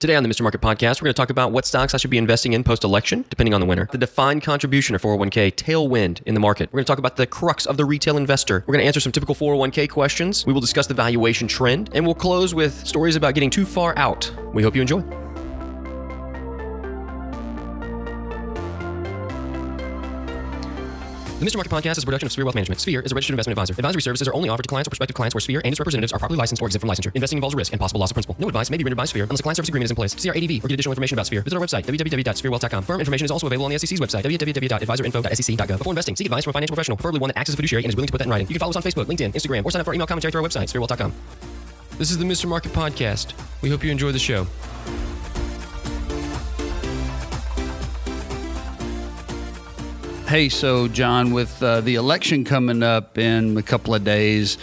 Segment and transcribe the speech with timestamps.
[0.00, 0.42] Today on the Mr.
[0.42, 2.84] Market Podcast, we're going to talk about what stocks I should be investing in post
[2.84, 6.72] election, depending on the winner, the defined contribution or 401k tailwind in the market.
[6.72, 8.62] We're going to talk about the crux of the retail investor.
[8.68, 10.46] We're going to answer some typical 401k questions.
[10.46, 13.92] We will discuss the valuation trend, and we'll close with stories about getting too far
[13.98, 14.32] out.
[14.54, 15.02] We hope you enjoy.
[21.38, 21.54] The Mr.
[21.54, 22.80] Market Podcast is a production of Sphere Wealth Management.
[22.80, 23.72] Sphere is a registered investment advisor.
[23.74, 26.12] Advisory services are only offered to clients or prospective clients where Sphere and its representatives
[26.12, 27.14] are properly licensed or exempt from licensure.
[27.14, 28.34] Investing involves risk and possible loss of principal.
[28.40, 30.16] No advice may be rendered by Sphere unless a client service agreement is in place.
[30.16, 31.42] See our ADV or get additional information about Sphere.
[31.42, 32.82] Visit our website, www.spherewealth.com.
[32.82, 35.78] Firm information is also available on the SEC's website, www.adviserinfo.sec.gov.
[35.78, 37.84] Before investing, seek advice from a financial professional, preferably one that acts as a fiduciary
[37.84, 38.48] and is willing to put that in writing.
[38.48, 40.32] You can follow us on Facebook, LinkedIn, Instagram, or sign up for our email commentary
[40.32, 41.12] through our website, spherewealth.com.
[41.98, 42.48] This is the Mr.
[42.48, 43.34] Market Podcast.
[43.62, 44.48] We hope you enjoy the show.
[50.28, 54.58] Hey, so John, with uh, the election coming up in a couple of days,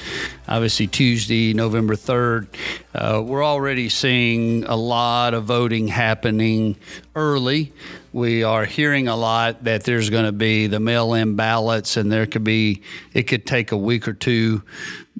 [0.47, 2.45] obviously Tuesday, November 3rd,
[2.93, 6.75] uh, we're already seeing a lot of voting happening
[7.15, 7.73] early.
[8.13, 12.11] We are hearing a lot that there's going to be the mail in ballots, and
[12.11, 12.83] there could be,
[13.15, 14.61] it could take a week or two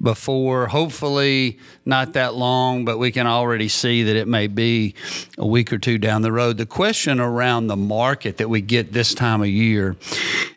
[0.00, 0.66] before.
[0.66, 4.94] Hopefully, not that long, but we can already see that it may be
[5.38, 6.58] a week or two down the road.
[6.58, 9.96] The question around the market that we get this time of year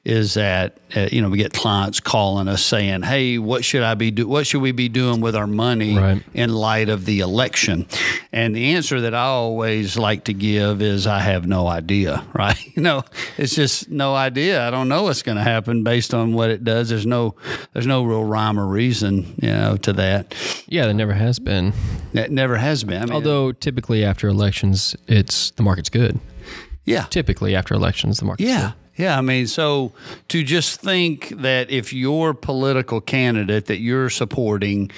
[0.03, 3.93] is that uh, you know we get clients calling us saying, "Hey, what should I
[3.95, 4.27] be do?
[4.27, 6.23] What should we be doing with our money Right.
[6.33, 7.85] in light of the election?"
[8.31, 12.57] And the answer that I always like to give is, "I have no idea." Right?
[12.75, 13.03] You know,
[13.37, 14.65] it's just no idea.
[14.65, 16.87] I don't know what's going to happen based on what it does.
[16.89, 17.35] There's no
[17.73, 20.35] there's no real rhyme or reason, you know, to that.
[20.67, 21.73] Yeah, there never has been.
[22.13, 23.01] It never has been.
[23.01, 26.19] I mean, Although typically after elections, it's the market's good.
[26.85, 28.71] yeah, Typically after elections, the market's Yeah.
[28.95, 29.93] Yeah, I mean, so
[30.27, 34.91] to just think that if your political candidate that you're supporting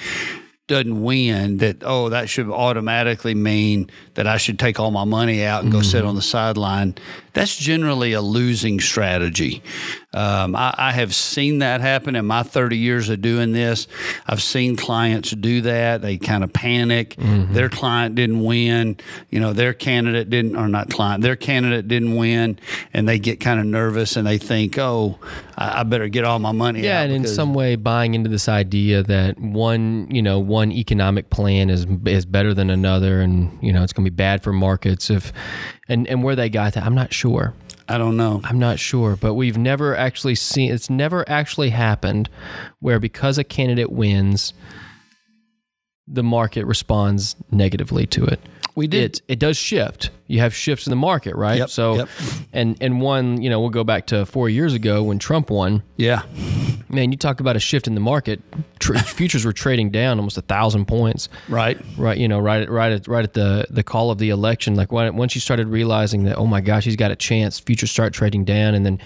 [0.66, 5.44] doesn't win, that oh, that should automatically mean that I should take all my money
[5.44, 6.08] out and go sit mm-hmm.
[6.08, 6.96] on the sideline.
[7.32, 9.62] That's generally a losing strategy.
[10.14, 13.88] Um, I, I have seen that happen in my 30 years of doing this.
[14.26, 16.02] I've seen clients do that.
[16.02, 17.16] They kind of panic.
[17.16, 18.98] Their client didn't win.
[19.30, 22.58] You know, their candidate didn't, or not client, their candidate didn't win,
[22.92, 25.18] and they get kind of nervous and they think, oh,
[25.56, 28.48] I, I better get all my money Yeah, and in some way buying into this
[28.48, 33.72] idea that one, you know, one economic plan is is better than another, and you
[33.72, 35.32] know, it's going to be bad for markets if,
[35.92, 37.54] and and where they got that, I'm not sure.
[37.88, 38.40] I don't know.
[38.44, 40.72] I'm not sure, but we've never actually seen.
[40.72, 42.30] It's never actually happened
[42.80, 44.54] where because a candidate wins,
[46.06, 48.40] the market responds negatively to it.
[48.74, 49.16] We did.
[49.16, 50.10] It it does shift.
[50.28, 51.58] You have shifts in the market, right?
[51.58, 52.08] Yep, So, yep.
[52.54, 55.82] and and one, you know, we'll go back to four years ago when Trump won.
[55.96, 56.22] Yeah.
[56.92, 58.40] Man, you talk about a shift in the market.
[58.78, 61.30] Tr- futures were trading down almost a thousand points.
[61.48, 61.80] Right.
[61.96, 64.74] Right, you know, right at right at right at the the call of the election.
[64.74, 67.58] Like when, once you started realizing that, oh my gosh, he's got a chance.
[67.58, 68.98] Futures start trading down, and then,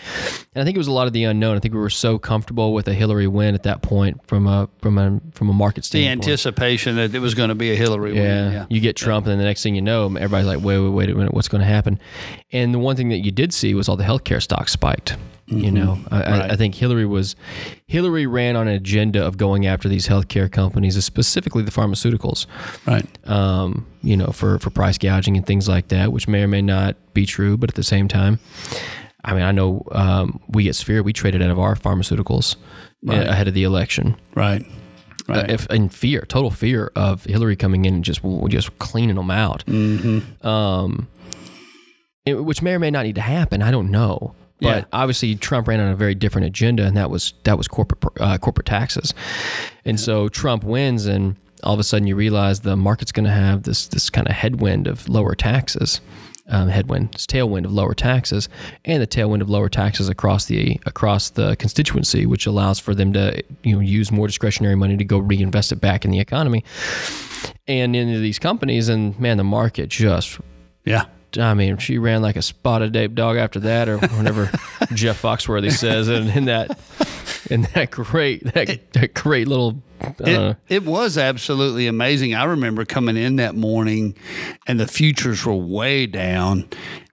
[0.54, 1.56] and I think it was a lot of the unknown.
[1.56, 4.68] I think we were so comfortable with a Hillary win at that point from a
[4.82, 6.24] from a from a market standpoint.
[6.24, 8.22] The anticipation that it was going to be a Hillary Yeah.
[8.22, 8.52] win.
[8.52, 8.66] Yeah.
[8.68, 11.10] You get Trump, and then the next thing you know, everybody's like, wait, wait, wait
[11.10, 12.00] a minute, what's going to happen?
[12.50, 15.16] And the one thing that you did see was all the healthcare stocks spiked.
[15.48, 16.32] You know, I, I, Mm-hmm.
[16.40, 16.50] Right.
[16.50, 17.36] I think Hillary was,
[17.86, 22.46] Hillary ran on an agenda of going after these healthcare companies, specifically the pharmaceuticals,
[22.84, 23.06] Right.
[23.28, 26.62] um, you know, for, for price gouging and things like that, which may or may
[26.62, 28.40] not be true, but at the same time,
[29.24, 32.56] I mean, I know um, we at Sphere, we traded out of our pharmaceuticals
[33.08, 34.64] uh, ahead of the election Right.
[35.28, 35.48] Right.
[35.48, 39.30] uh, if in fear, total fear of Hillary coming in and just just cleaning them
[39.30, 39.64] out.
[39.66, 40.46] Mm-hmm.
[40.46, 41.08] Um,
[42.24, 43.62] it- which may or may not need to happen.
[43.62, 44.34] I don't know.
[44.60, 44.84] But Yeah.
[44.92, 48.38] obviously, Trump ran on a very different agenda, and that was that was corporate uh,
[48.38, 49.12] corporate taxes.
[49.84, 53.30] And so Trump wins, and all of a sudden you realize the market's going to
[53.32, 56.00] have this this kind of headwind of lower taxes.
[56.48, 58.48] Um, headwind, this tailwind of lower taxes,
[58.84, 63.12] and the tailwind of lower taxes across the across the constituency, which allows for them
[63.14, 66.62] to you know use more discretionary money to go reinvest it back in the economy
[67.66, 68.88] and into these companies.
[68.88, 70.38] And man, the market just
[70.84, 71.06] yeah.
[71.38, 74.46] I mean, she ran like a spotted ape dog after that, or whenever
[74.94, 76.78] Jeff Foxworthy says, and in that,
[77.50, 82.34] in that great, that, that great little, uh, It, it was absolutely amazing.
[82.34, 84.14] I remember coming in that morning
[84.66, 86.68] and the futures were way down.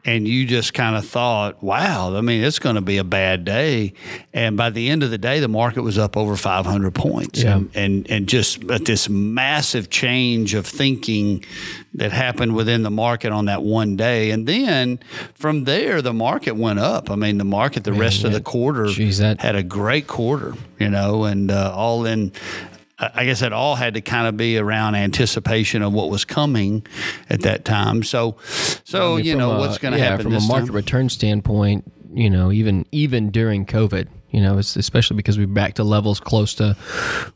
[0.06, 3.46] And you just kind of thought, wow, I mean, it's going to be a bad
[3.46, 3.94] day.
[4.34, 7.42] And by the end of the day, the market was up over 500 points.
[7.42, 7.56] Yeah.
[7.56, 11.46] And, and, and just this massive change of thinking
[11.94, 14.32] that happened within the market on that one day.
[14.32, 15.00] And then
[15.36, 17.10] from there, the market went up.
[17.10, 20.54] I mean, the market, the rest of the quarter geez, that- had a great quarter,
[20.80, 22.34] you know, and uh, all in.
[23.14, 26.86] I guess it all had to kind of be around anticipation of what was coming
[27.30, 28.04] at that time.
[28.04, 28.38] So,
[28.84, 30.76] so I mean, you know a- what's going to yeah, happen from a market time.
[30.76, 31.92] return standpoint.
[32.14, 36.20] You know, even even during COVID, you know, it's especially because we're back to levels
[36.20, 36.76] close to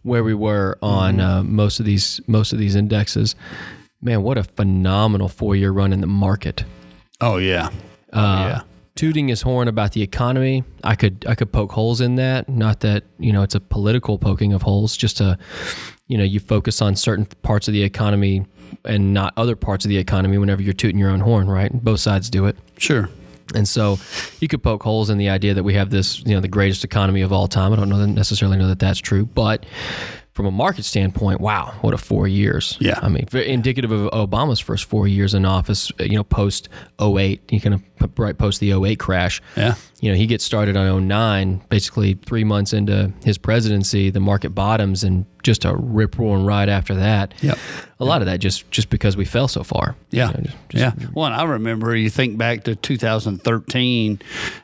[0.03, 1.21] where we were on Mm-hmm.
[1.21, 3.35] uh, most of these most of these indexes.
[4.01, 6.63] Man, what a phenomenal four year run in the market.
[7.19, 7.69] Oh yeah,
[8.13, 8.61] Uh, yeah.
[8.97, 12.49] Tooting his horn about the economy, I could I could poke holes in that.
[12.49, 14.97] Not that you know it's a political poking of holes.
[14.97, 15.37] Just to,
[16.07, 18.45] you know, you focus on certain parts of the economy
[18.83, 20.37] and not other parts of the economy.
[20.37, 21.71] Whenever you're tooting your own horn, right?
[21.71, 22.57] Both sides do it.
[22.77, 23.09] Sure.
[23.55, 23.97] And so
[24.39, 26.83] you could poke holes in the idea that we have this, you know, the greatest
[26.83, 27.71] economy of all time.
[27.71, 29.65] I don't know that necessarily know that that's true, but
[30.37, 32.77] from a market standpoint, wow, what a four years.
[32.79, 32.99] Yeah.
[33.01, 36.69] I mean, very indicative of Obama's first four years in office, uh, you know, post
[37.01, 39.41] 08, you kind of right post the 08 crash.
[39.55, 39.73] Yeah.
[39.99, 44.51] You know, he gets started on 09, basically three months into his presidency, the market
[44.51, 47.33] bottoms and just a rip roaring ride after that.
[47.41, 47.57] Yep.
[47.99, 49.95] A lot of that just just because we fell so far.
[50.11, 50.27] Yeah.
[50.27, 51.07] You know, just- just- yeah.
[51.15, 54.19] Well, I remember you think back to 2013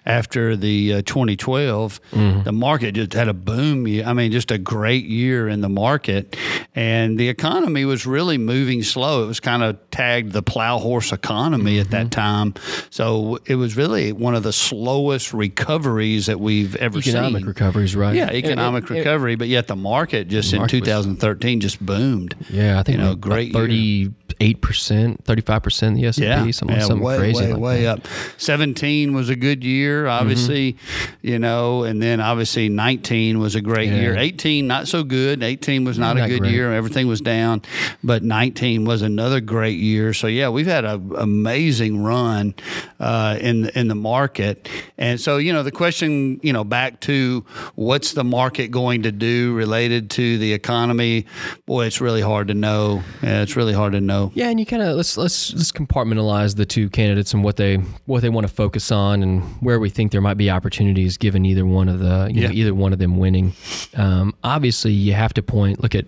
[0.05, 2.43] after the uh, 2012, Mm-hmm.
[2.43, 3.85] the market just had a boom.
[4.05, 6.35] I mean, just a great year in the market.
[6.75, 9.23] And the economy was really moving slow.
[9.23, 11.91] It was kind of tagged the plow horse economy at Mm-hmm.
[11.91, 12.53] that time.
[12.89, 17.15] So it was really one of the slowest biggest recoveries that we've ever economic seen.
[17.15, 18.15] Economic recoveries, right?
[18.15, 21.63] Yeah, economic it, recovery, it, but yet the market just the market in 2013 was,
[21.63, 22.35] just boomed.
[22.49, 26.45] Yeah, I think you know, great 30 eight percent, thirty five percent the S and
[26.45, 27.99] P, something, yeah, something way, crazy, way, like way that.
[27.99, 28.07] up.
[28.37, 30.21] Seventeen was a good year, mm-hmm.
[30.21, 31.27] obviously, mm-hmm.
[31.27, 33.99] you know, and then obviously nineteen was a great yeah.
[33.99, 34.17] year.
[34.17, 35.43] Eighteen not so good.
[35.43, 36.53] Eighteen was not, not a good great.
[36.53, 36.73] year.
[36.73, 37.61] Everything was down,
[38.03, 40.13] but nineteen was another great year.
[40.13, 42.55] So yeah, we've had an amazing run
[42.99, 47.45] uh, in in the market, and so you know the question, you know, back to
[47.75, 51.25] what's the market going to do related to the economy?
[51.65, 53.03] Boy, it's really hard to know.
[53.21, 56.55] Yeah, it's really hard to know yeah, and you kind of let's let's let's compartmentalize
[56.55, 59.89] the two candidates and what they what they want to focus on and where we
[59.89, 62.99] think there might be opportunities given either one of the you know, either one of
[62.99, 63.53] them winning.
[63.95, 66.05] Um, obviously, you have to point look at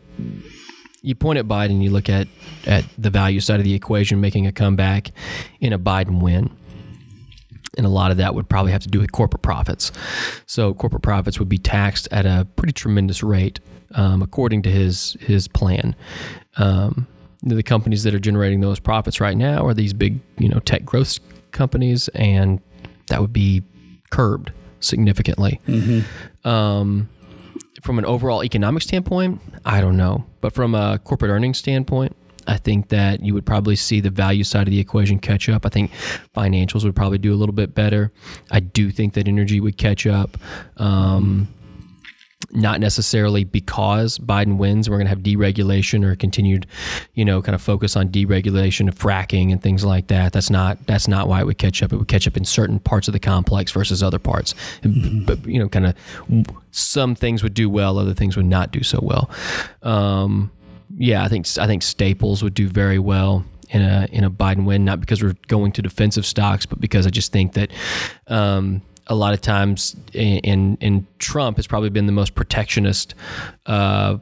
[1.01, 2.27] you point at Biden, you look at
[2.65, 5.11] at the value side of the equation making a comeback
[5.59, 6.49] in a Biden win.
[7.77, 9.91] and a lot of that would probably have to do with corporate profits.
[10.45, 13.59] So corporate profits would be taxed at a pretty tremendous rate,
[13.95, 15.95] um, according to his his plan.
[16.57, 17.05] Um,
[17.45, 20.83] the companies that are generating those profits right now are these big, you know, tech
[20.83, 21.19] growth
[21.51, 22.59] companies, and
[23.07, 23.61] that would be
[24.09, 25.59] curbed significantly.
[26.43, 27.09] Um,
[27.81, 32.15] from an overall economic standpoint, I don't know, but from a corporate earnings standpoint,
[32.47, 35.65] I think that you would probably see the value side of the equation catch up.
[35.65, 35.91] I think
[36.35, 38.11] financials would probably do a little bit better.
[38.51, 40.37] I do think that energy would catch up.
[40.77, 41.47] Um,
[42.55, 46.65] not necessarily because Biden wins, we're going to have deregulation or continued,
[47.13, 50.33] you know, kind of focus on deregulation of fracking and things like that.
[50.33, 51.91] That's not that's not why it would catch up.
[51.93, 54.55] It would catch up in certain parts of the complex versus other parts.
[54.83, 55.95] And, But you know, kind of
[56.71, 59.29] some things would do well, other things would not do so well.
[59.83, 60.51] Um,
[60.97, 64.65] yeah, I think I think staples would do very well in a in a Biden
[64.65, 67.71] win, not because we're going to defensive stocks, but because I just think that
[68.27, 73.15] um, a lot of times in, in in Trump has probably been the most protectionist
[73.65, 74.17] uh,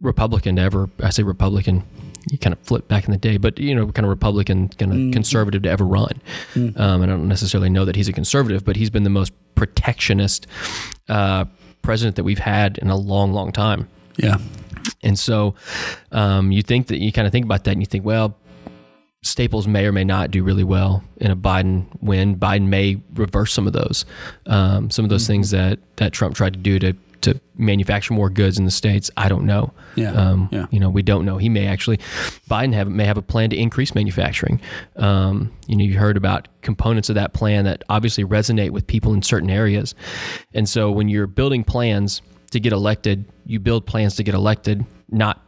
[0.00, 0.90] Republican to ever.
[1.02, 1.84] I say Republican.
[2.30, 4.92] You kind of flip back in the day, but you know, kind of Republican, kind
[4.92, 6.22] of conservative to ever run.
[6.54, 10.46] Um, I don't necessarily know that he's a conservative, but he's been the most protectionist
[11.08, 11.46] uh,
[11.82, 13.88] president that we've had in a long, long time.
[14.16, 14.36] Yeah.
[15.02, 15.56] And so
[16.12, 18.36] um, you think that you kind of think about that and you think, well,
[19.22, 22.36] Staples may or may not do really well in a Biden win.
[22.36, 24.04] Biden may reverse some of those,
[24.46, 28.28] um, some of those things that, that Trump tried to do to, to manufacture more
[28.28, 29.12] goods in the states.
[29.16, 29.72] I don't know.
[29.94, 30.66] Yeah, Um, yeah.
[30.72, 31.38] You know, we don't know.
[31.38, 31.98] He may actually,
[32.50, 34.60] Biden have may have a plan to increase manufacturing.
[34.96, 39.14] Um, you know, you heard about components of that plan that obviously resonate with people
[39.14, 39.94] in certain areas,
[40.52, 44.84] and so when you're building plans to get elected, you build plans to get elected,
[45.10, 45.40] not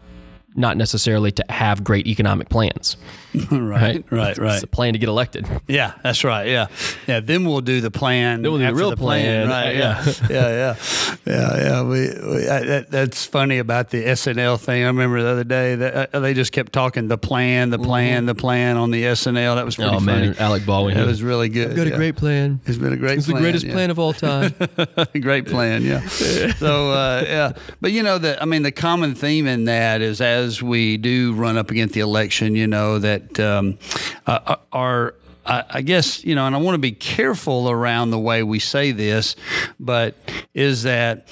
[0.54, 2.96] not necessarily to have great economic plans.
[3.50, 4.04] right.
[4.10, 4.38] Right.
[4.38, 4.54] Right.
[4.54, 5.46] It's a plan to get elected.
[5.66, 6.46] Yeah, that's right.
[6.46, 6.68] Yeah,
[7.08, 7.20] yeah.
[7.20, 8.42] Then we'll do the plan.
[8.42, 9.48] Then we'll do the real the plan.
[9.48, 9.48] plan.
[9.48, 9.76] Right.
[9.76, 10.04] Yeah.
[10.34, 10.48] Yeah.
[10.48, 10.48] yeah.
[10.54, 11.16] Yeah.
[11.26, 11.56] Yeah.
[11.56, 11.82] Yeah.
[11.82, 14.84] We, we I, that, that's funny about the SNL thing.
[14.84, 18.26] I remember the other day that uh, they just kept talking the plan, the plan,
[18.26, 19.56] the plan on the SNL.
[19.56, 20.38] That was pretty Oh man, funny.
[20.38, 20.96] Alec Baldwin.
[20.96, 21.70] It was really good.
[21.70, 21.94] I've got yeah.
[21.94, 22.60] a great plan.
[22.66, 23.08] It's been a great.
[23.08, 23.18] Plan.
[23.18, 23.72] It's the greatest yeah.
[23.72, 24.54] plan of all time.
[25.20, 26.06] great plan, yeah.
[26.08, 30.20] So uh, yeah, but you know that I mean the common theme in that is
[30.20, 33.78] as we do run up against the election, you know that um,
[34.26, 35.14] uh, our
[35.46, 38.58] I I guess you know, and I want to be careful around the way we
[38.58, 39.36] say this,
[39.78, 40.14] but
[40.54, 41.26] is that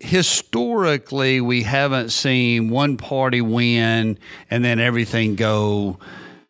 [0.00, 4.18] historically, we haven't seen one party win
[4.50, 5.98] and then everything go,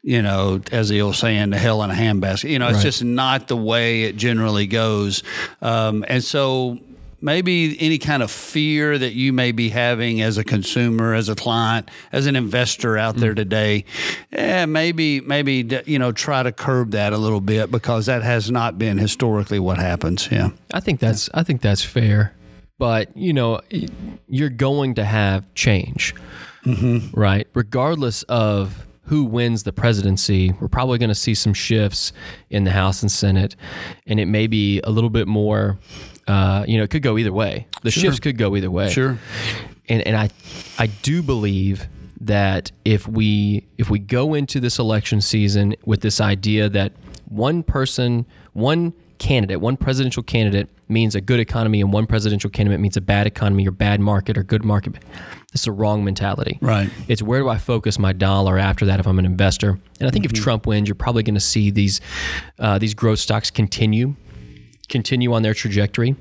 [0.03, 2.51] you know, as the old saying, "the hell in a handbasket.
[2.51, 2.83] You know, it's Right.
[2.83, 5.23] just not the way it generally goes.
[5.63, 6.79] Um, and so
[7.21, 11.35] maybe any kind of fear that you may be having as a consumer, as a
[11.35, 13.85] client, as an investor out there today,
[14.33, 18.51] eh, maybe maybe you know try to curb that a little bit because that has
[18.51, 20.29] not been historically what happens.
[20.31, 20.51] Yeah.
[20.73, 22.35] I think that's I think that's fair,
[22.79, 23.61] but you know,
[24.29, 26.15] you're going to have change,
[27.13, 27.47] right?
[27.55, 32.13] Regardless of who wins the presidency, we're probably going to see some shifts
[32.51, 33.57] in the House and Senate,
[34.07, 35.79] and it may be a little bit more.
[36.29, 37.67] Uh, you know, it could go either way.
[37.83, 38.91] The shifts could go either way.
[38.91, 39.19] Sure.
[39.89, 40.31] and and I
[40.79, 41.89] I do believe
[42.21, 46.93] that if we if we go into this election season with this idea that
[47.29, 52.81] one person, one candidate, one presidential candidate means a good economy and one presidential candidate
[52.81, 54.95] means a bad economy or bad market or good market,
[55.53, 56.59] it's a wrong mentality.
[56.61, 56.91] Right.
[57.09, 59.79] It's where do I focus my dollar after that if I'm an investor?
[60.01, 62.01] And I think if Trump wins, you're probably going to see these
[62.59, 64.15] uh, these growth stocks continue
[64.89, 66.17] continue on their trajectory.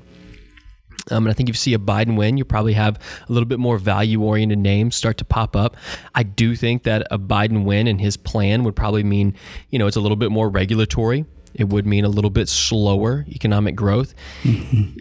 [1.10, 2.98] Um, and I think if you see a Biden win, you probably have
[3.28, 5.76] a little bit more value oriented names start to pop up.
[6.14, 9.34] I do think that a Biden win and his plan would probably mean,
[9.70, 11.24] you know, it's a little bit more regulatory.
[11.54, 14.14] It would mean a little bit slower economic growth.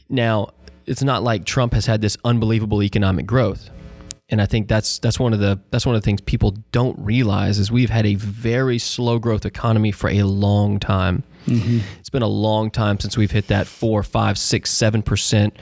[0.09, 0.49] Now,
[0.85, 3.69] it's not like Trump has had this unbelievable economic growth.
[4.29, 6.97] And I think that's that's one of the that's one of the things people don't
[6.99, 11.23] realize is we've had a very slow growth economy for a long time.
[11.99, 15.57] It's been a long time since we've hit that four, five, six, seven percent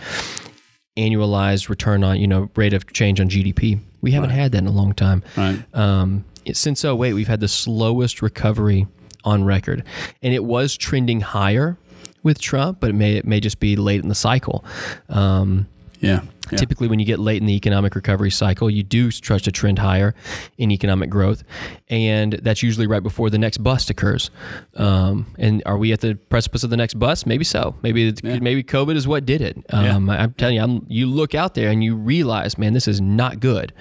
[0.97, 3.79] annualized return on you know rate of change on GDP.
[4.01, 5.23] We haven't had that in a long time.
[5.35, 5.63] Right.
[5.73, 8.85] Um, since 08, we've had the slowest recovery
[9.23, 9.83] on record,
[10.21, 11.77] and it was trending higher
[12.21, 14.63] with Trump, but it may it may just be late in the cycle.
[15.09, 15.67] Um,
[16.05, 16.21] Yeah.
[16.51, 16.57] yeah.
[16.57, 19.79] Typically, when you get late in the economic recovery cycle, you do start to trend
[19.79, 20.13] higher
[20.57, 21.43] in economic growth,
[21.89, 24.29] and that's usually right before the next bust occurs.
[24.75, 27.25] Um, and are we at the precipice of the next bust?
[27.25, 27.75] Maybe so.
[27.81, 29.57] Maybe it's- maybe COVID is what did it.
[29.71, 33.01] Um, I'm telling you, I'm, you look out there and you realize, man, this is
[33.01, 33.73] not good.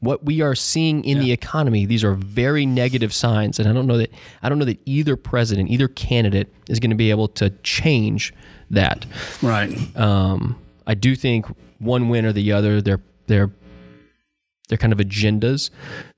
[0.00, 3.86] What we are seeing in the economy, these are very negative signs, and I don't
[3.86, 4.10] know that
[4.42, 8.32] I don't know that either president, either candidate, is going to be able to change
[8.70, 9.04] that.
[9.42, 9.70] Right.
[9.96, 10.56] Um,
[10.86, 11.46] I do think
[11.78, 13.50] one win or the other, they're they're
[14.68, 15.70] they're kind of agendas.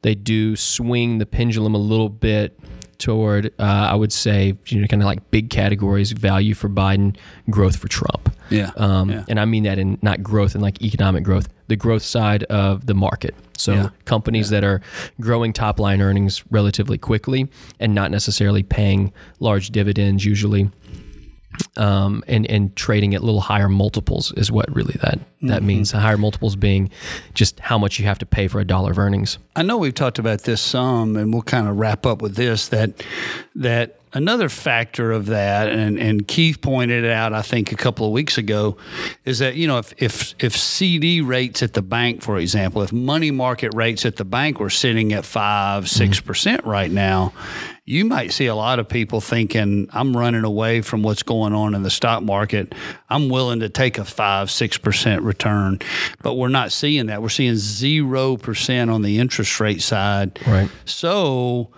[0.02, 2.58] They do swing the pendulum a little bit
[2.98, 7.16] toward, uh, I would say, you know, kind of like big categories: value for Biden,
[7.50, 8.34] growth for Trump.
[8.50, 8.70] Yeah.
[8.76, 9.24] Um, Yeah.
[9.28, 12.86] And I mean that in not growth in like economic growth, the growth side of
[12.86, 13.34] the market.
[13.56, 13.88] So Yeah.
[14.04, 14.82] companies that are
[15.20, 17.48] growing top line earnings relatively quickly
[17.80, 20.70] and not necessarily paying large dividends usually
[21.76, 25.66] um, and and trading at little higher multiples is what really that that Mm-hmm.
[25.66, 25.90] means.
[25.92, 26.90] Higher multiples being
[27.34, 29.38] just how much you have to pay for a dollar of earnings.
[29.56, 32.68] I know we've talked about this some, and we'll kind of wrap up with this
[32.68, 33.02] that
[33.56, 38.06] that another factor of that, and, and Keith pointed it out, I think, a couple
[38.06, 38.76] of weeks ago,
[39.24, 42.92] is that you know if if if CD rates at the bank, for example, if
[42.92, 45.88] money market rates at the bank were sitting at five mm-hmm.
[45.88, 47.32] six percent right now.
[47.84, 51.74] You might see a lot of people thinking, I'm running away from what's going on
[51.74, 52.76] in the stock market.
[53.10, 55.80] I'm willing to take a five, six percent return.
[56.22, 57.22] But we're not seeing that.
[57.22, 60.38] We're seeing zero percent on the interest rate side.
[60.46, 60.70] Right.
[60.84, 61.72] So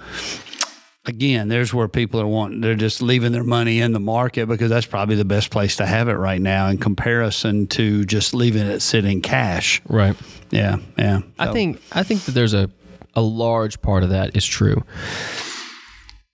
[1.07, 4.71] again, there's where people are wanting they're just leaving their money in the market because
[4.71, 8.67] that's probably the best place to have it right now in comparison to just leaving
[8.67, 9.83] it sitting cash.
[9.89, 10.17] Right.
[10.51, 11.21] Yeah, yeah.
[11.39, 12.71] I So- think I think that there's a
[13.17, 14.83] a large part of that is true.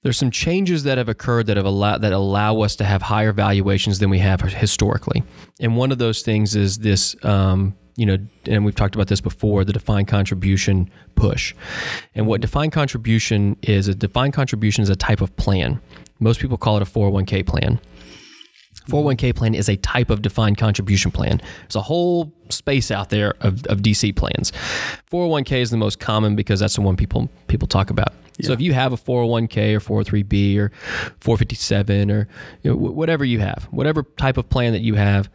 [0.03, 3.33] There's some changes that have occurred that have allowed that allow us to have higher
[3.33, 5.23] valuations than we have historically,
[5.61, 7.17] and one of those things is this.
[7.25, 8.17] Um, you know,
[8.47, 11.55] and we've talked about this before, the defined contribution push.
[12.15, 15.79] And what defined contribution is, a defined contribution is a type of plan.
[16.19, 17.79] Most people call it a 401k plan.
[18.89, 21.43] 401k plan is a type of defined contribution plan.
[21.63, 24.53] There's a whole space out there of, of DC plans.
[25.13, 28.15] 401k is the most common because that's the one people people talk about.
[28.45, 30.71] So if you have a 401k or 403b or
[31.21, 32.29] 457 or
[32.63, 35.31] you know, whatever you have, whatever type of plan that you have,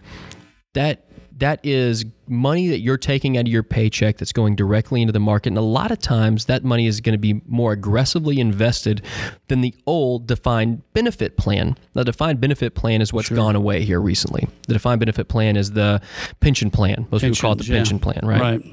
[0.74, 1.06] that
[1.38, 5.20] that is money that you're taking out of your paycheck that's going directly into the
[5.20, 5.50] market.
[5.50, 9.02] And a lot of times that money is going to be more aggressively invested
[9.50, 11.78] than the old defined benefit plan.
[11.94, 14.48] The defined benefit plan is what's gone away here recently.
[14.68, 16.02] The defined benefit plan is the
[16.40, 17.06] pension plan.
[17.12, 17.76] Most people call it the yeah.
[17.76, 18.40] pension plan right?
[18.40, 18.64] Right.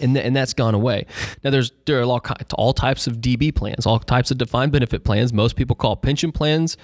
[0.00, 1.06] And th- and that's gone away.
[1.44, 2.20] Now there's there are all,
[2.54, 5.32] all types of DB plans, all types of defined benefit plans.
[5.32, 6.76] Most people call pension plans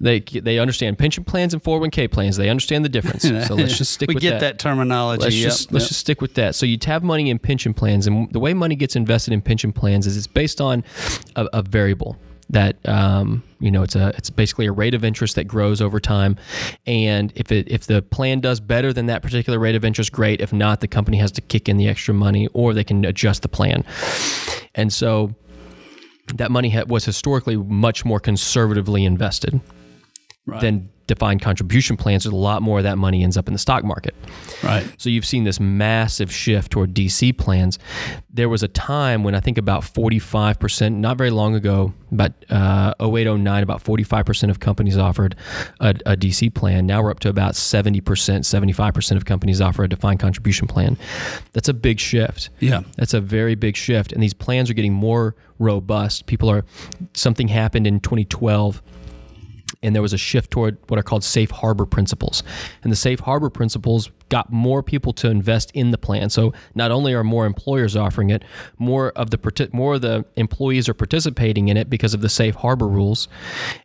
[0.00, 2.36] They they understand pension plans and 401k plans.
[2.36, 3.24] They understand the difference.
[3.46, 5.22] So let's just stick we with get that, terminology.
[5.22, 6.54] Let's Yep, just let's just stick with that.
[6.54, 9.72] So you have money in pension plans, and the way money gets invested in pension
[9.72, 10.84] plans is it's based on
[11.36, 12.16] a, a variable
[12.50, 15.98] that um, you know it's a it's basically a rate of interest that grows over
[16.00, 16.36] time,
[16.86, 20.40] and if it if the plan does better than that particular rate of interest, great.
[20.40, 23.42] If not, the company has to kick in the extra money, or they can adjust
[23.42, 23.84] the plan,
[24.74, 25.34] and so
[26.36, 29.60] that money ha- was historically much more conservatively invested
[30.46, 30.60] Right.
[30.60, 32.24] than defined contribution plans.
[32.24, 34.14] There's a lot more of that money ends up in the stock market.
[34.62, 34.86] right.
[34.98, 37.78] So you've seen this massive shift toward DC plans.
[38.32, 42.94] There was a time when I think about 45%, not very long ago, about uh,
[43.00, 45.36] 08, 09, about 45% of companies offered
[45.80, 46.86] a, a DC plan.
[46.86, 50.96] Now we're up to about 70%, 75% of companies offer a defined contribution plan.
[51.52, 52.50] That's a big shift.
[52.60, 52.82] Yeah.
[52.96, 54.12] That's a very big shift.
[54.12, 56.26] And these plans are getting more robust.
[56.26, 56.64] People are,
[57.14, 58.82] something happened in 2012
[59.84, 62.42] and there was a shift toward what are called safe harbor principles.
[62.82, 66.30] And the safe harbor principles got more people to invest in the plan.
[66.30, 68.42] So not only are more employers offering it,
[68.78, 72.54] more of the more of the employees are participating in it because of the safe
[72.54, 73.28] harbor rules.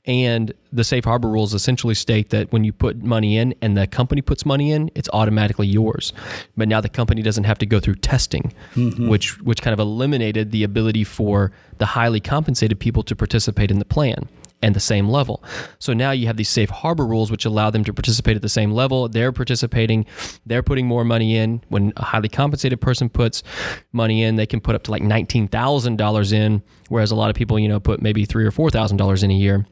[0.06, 3.86] And the safe harbor rules essentially state that when you put money in and the
[3.86, 6.14] company puts money in, it's automatically yours.
[6.56, 9.10] But now the company doesn't have to go through testing, mm-hmm.
[9.10, 13.80] which which kind of eliminated the ability for the highly compensated people to participate in
[13.80, 14.28] the plan
[14.62, 15.44] and the same level.
[15.80, 18.50] So now you have these safe harbor rules which allow them to participate at the
[18.50, 19.08] same level.
[19.08, 20.06] They're participating,
[20.46, 21.62] they're putting more money in.
[21.70, 23.44] When a highly compensated person puts
[23.92, 27.58] money in, they can put up to like $19,000 in, whereas a lot of people,
[27.58, 29.66] you know, put maybe 3 or $4,000 in a year.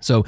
[0.00, 0.24] So,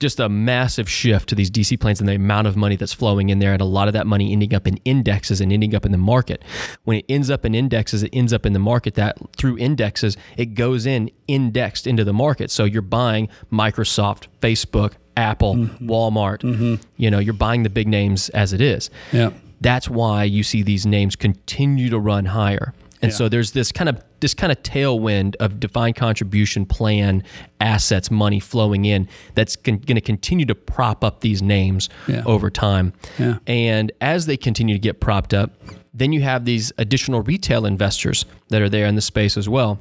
[0.00, 3.30] just a massive shift to these DC plans and the amount of money that's flowing
[3.30, 5.86] in there, and a lot of that money ending up in indexes and ending up
[5.86, 6.42] in the market.
[6.84, 8.94] When it ends up in indexes, it ends up in the market.
[8.94, 12.50] That through indexes, it goes in indexed into the market.
[12.50, 15.90] So you're buying Microsoft, Facebook, Apple, mm-hmm.
[15.90, 16.40] Walmart.
[16.40, 16.82] Mm-hmm.
[16.96, 18.90] You know, you're buying the big names as it is.
[19.12, 19.30] Yeah.
[19.60, 22.74] That's why you see these names continue to run higher.
[23.04, 23.16] And Yeah.
[23.18, 27.22] so there's this kind of this kind of tailwind of defined contribution plan
[27.60, 32.22] assets money flowing in that's going to continue to prop up these names Yeah.
[32.24, 32.94] over time.
[33.18, 33.36] Yeah.
[33.46, 35.50] And as they continue to get propped up,
[35.92, 39.78] then you have these additional retail investors that are there in the space as well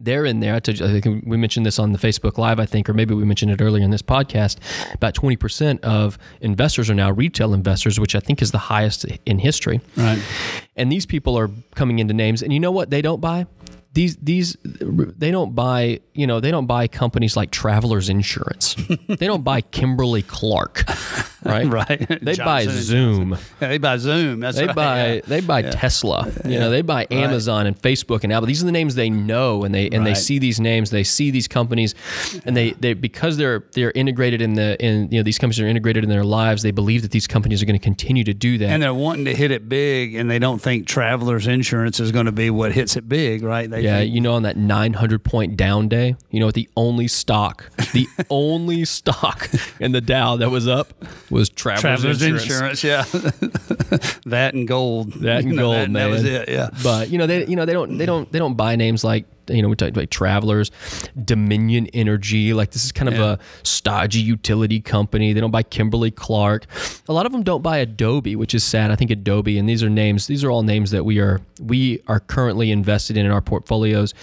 [0.00, 0.54] they're in there.
[0.54, 2.94] I, told you, I think we mentioned this on the Facebook Live, I think, or
[2.94, 4.56] maybe we mentioned it earlier in this podcast.
[4.94, 9.38] About 20% of investors are now retail investors, which I think is the highest in
[9.38, 9.80] history.
[9.96, 10.20] Right.
[10.76, 13.46] And these people are coming into names, and you know what they don't buy?
[13.92, 18.76] These these they don't buy you know they don't buy companies like Travelers Insurance.
[19.08, 20.84] they don't buy Kimberly Clark,
[21.44, 21.66] right?
[21.70, 22.06] Right.
[22.22, 23.38] They buy Johnson and Zoom.
[23.60, 24.40] Yeah, they buy Zoom.
[24.40, 24.74] That's They right.
[24.76, 25.20] buy Yeah.
[25.26, 26.30] they buy Tesla.
[26.44, 28.46] You know, they buy Amazon and Facebook and Apple.
[28.46, 31.30] These are the names they know and they and they see these names, they see
[31.30, 31.94] these companies
[32.44, 35.66] and they they because they're they're integrated in the in you know these companies are
[35.66, 38.58] integrated in their lives, they believe that these companies are going to continue to do
[38.58, 38.68] that.
[38.70, 42.26] and they're wanting to hit it big, and they don't think Travelers Insurance is going
[42.26, 43.70] to be what hits it big, right?
[43.70, 46.68] They yeah, think, you know, on that 900 point down day, you know what the
[46.76, 49.48] only stock, the only stock
[49.78, 50.92] in the Dow that was up
[51.30, 51.80] was Travelers,
[52.18, 52.82] Travelers Insurance.
[52.82, 53.02] Insurance, yeah,
[54.26, 56.10] that and gold, That and You know, gold, that, man.
[56.10, 56.70] That was it, yeah.
[56.82, 59.26] But you know they you know they don't they don't they don't buy names like
[59.48, 60.70] you know we talked about Travelers,
[61.24, 62.52] Dominion Energy.
[62.54, 63.32] Like this is kind of Yeah.
[63.32, 65.32] a stodgy utility company.
[65.32, 66.66] They don't buy Kimberly Clark.
[67.08, 68.90] A lot of them don't buy Adobe, which is sad.
[68.90, 70.26] I think Adobe and these are names.
[70.26, 74.14] These are all names that we are we are currently invested in in our portfolios.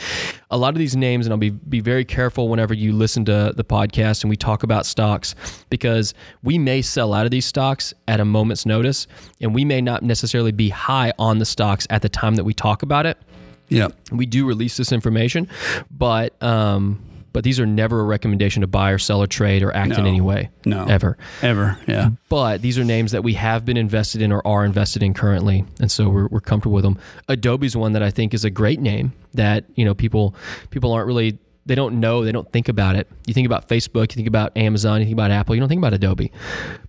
[0.50, 3.54] A lot of these names, and I'll be be very careful whenever you listen to
[3.56, 5.36] the podcast and we talk about stocks
[5.70, 9.08] because we may sell out of these stocks at a moment's notice,
[9.42, 12.54] and we may not necessarily be high on the stocks at the time that we
[12.54, 13.18] talk about it.
[13.70, 13.90] Yeah.
[14.12, 15.48] We do release this information,
[15.92, 17.04] but um,
[17.38, 20.08] but these are never a recommendation to buy or sell or trade or act in
[20.08, 20.50] any way.
[20.66, 20.86] No.
[20.86, 21.18] ever.
[21.44, 21.78] Ever.
[21.88, 22.10] Yeah.
[22.30, 25.64] But these are names that we have been invested in or are invested in currently,
[25.80, 26.98] and so we're, we're comfortable with them.
[27.28, 30.34] Adobe's one that I think is a great name that you know people
[30.72, 33.08] people aren't really they don't know they don't think about it.
[33.28, 35.80] You think about Facebook, you think about Amazon, you think about Apple, you don't think
[35.80, 36.32] about Adobe.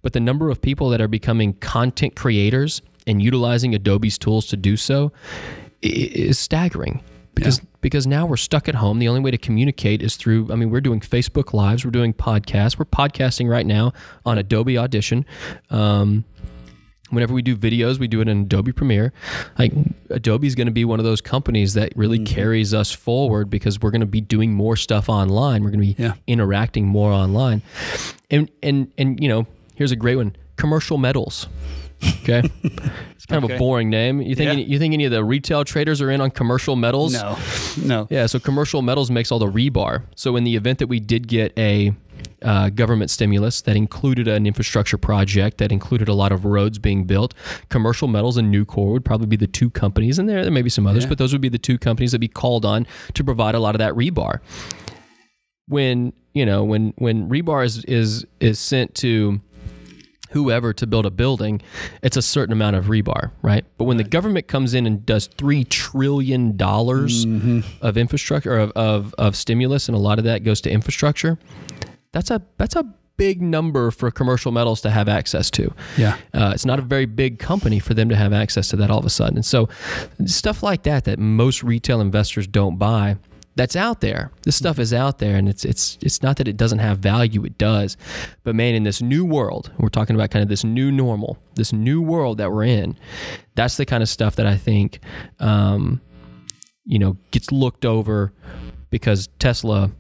[0.01, 4.57] But the number of people that are becoming content creators and utilizing Adobe's tools to
[4.57, 5.13] do so
[5.83, 7.03] is staggering
[7.35, 8.99] because because now we're stuck at home.
[8.99, 10.53] The only way to communicate is through.
[10.53, 13.93] I mean, we're doing Facebook lives, we're doing podcasts, we're podcasting right now
[14.27, 15.25] on Adobe Audition.
[15.71, 16.25] Um,
[17.11, 19.13] whenever we do videos, we do it in Adobe Premiere.
[19.59, 19.73] Like
[20.11, 23.81] Adobe is going to be one of those companies that really carries us forward because
[23.81, 25.63] we're going to be doing more stuff online.
[25.63, 26.15] We're going to be Yeah.
[26.27, 27.63] interacting more online.
[28.31, 31.47] And and and you know, here's a great one: commercial metals.
[32.23, 34.21] Okay, it's kind of a boring name.
[34.21, 34.53] You think Yeah.
[34.53, 37.13] any, you think any of the retail traders are in on commercial metals?
[37.15, 37.37] No.
[37.83, 38.07] No.
[38.11, 40.05] Yeah, so commercial metals makes all the rebar.
[40.15, 41.93] So in the event that we did get a
[42.43, 47.05] uh, government stimulus that included an infrastructure project that included a lot of roads being
[47.05, 47.35] built.
[47.69, 50.71] Commercial Metals and Nucor would probably be the two companies, and there there may be
[50.71, 53.55] some others, but those would be the two companies that be called on to provide
[53.55, 54.39] a lot of that rebar.
[55.67, 59.41] When you know when when rebar is is is sent to
[60.31, 61.61] whoever to build a building,
[62.03, 63.65] it's a certain amount of rebar, right?
[63.77, 67.25] But when the government comes in and does three trillion dollars
[67.81, 71.39] of infrastructure of, of of stimulus, and a lot of that goes to infrastructure,
[72.13, 72.85] that's a that's a
[73.19, 75.75] big number for commercial metals to have access to.
[75.97, 76.17] Yeah.
[76.33, 79.01] Uh, it's not a very big company for them to have access to that all
[79.01, 79.37] of a sudden.
[79.37, 79.69] And so
[80.25, 83.17] stuff like that that most retail investors don't buy
[83.59, 84.31] that's out there.
[84.43, 87.45] This stuff is out there and it's it's it's not that it doesn't have value,
[87.45, 87.97] it does.
[88.45, 91.73] But man, in this new world, we're talking about kind of this new normal, this
[91.73, 92.97] new world that we're in,
[93.57, 95.01] that's the kind of stuff that I think
[95.41, 96.01] um,
[96.85, 98.33] you know, gets looked over
[98.91, 99.91] because Tesla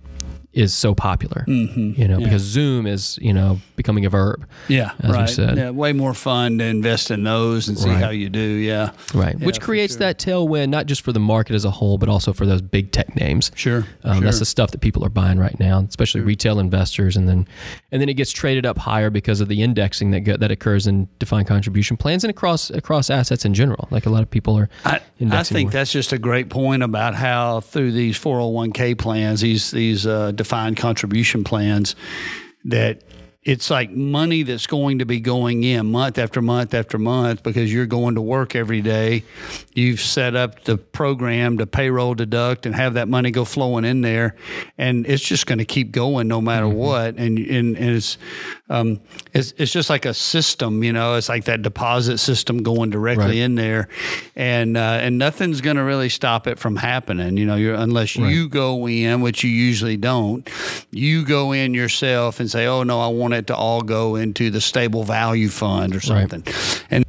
[0.54, 1.44] is so popular.
[1.46, 4.46] You know, because Zoom is, you know, becoming a verb.
[4.66, 5.28] Yeah, As right.
[5.28, 5.56] said.
[5.56, 8.02] Yeah, way more fun to invest in those and see Right.
[8.02, 8.40] how you do.
[8.40, 9.36] Yeah, Right.
[9.38, 9.98] Yeah, Which creates sure.
[10.00, 12.90] that tailwind, not just for the market as a whole, but also for those big
[12.92, 13.52] tech names.
[13.54, 14.24] Sure, Um, sure.
[14.24, 17.46] That's the stuff that people are buying right now, especially retail investors, and then
[17.92, 20.86] and then it gets traded up higher because of the indexing that go, that occurs
[20.86, 23.86] in defined contribution plans and across across assets in general.
[23.90, 25.72] Like a lot of people are I, I think more.
[25.72, 30.78] that's just a great point about how through these 401k plans, these these uh, defined
[30.78, 31.94] contribution plans,
[32.64, 33.02] that
[33.48, 37.72] it's like money that's going to be going in month after month after month because
[37.72, 39.24] you're going to work every day.
[39.74, 44.02] You've set up the program to payroll deduct and have that money go flowing in
[44.02, 44.36] there,
[44.76, 47.14] and it's just going to keep going no matter what.
[47.16, 48.18] And and, and it's,
[48.68, 49.00] um,
[49.32, 51.14] it's it's just like a system, you know.
[51.14, 53.36] It's like that deposit system going directly Right.
[53.36, 53.88] in there,
[54.36, 57.38] and uh, and nothing's going to really stop it from happening.
[57.38, 60.46] You know, you're, unless you go in, which you usually don't.
[60.90, 64.50] You go in yourself and say, "Oh no, I want it to all go into
[64.50, 66.30] the stable value fund or Right.
[66.30, 66.42] something,"
[66.90, 67.04] and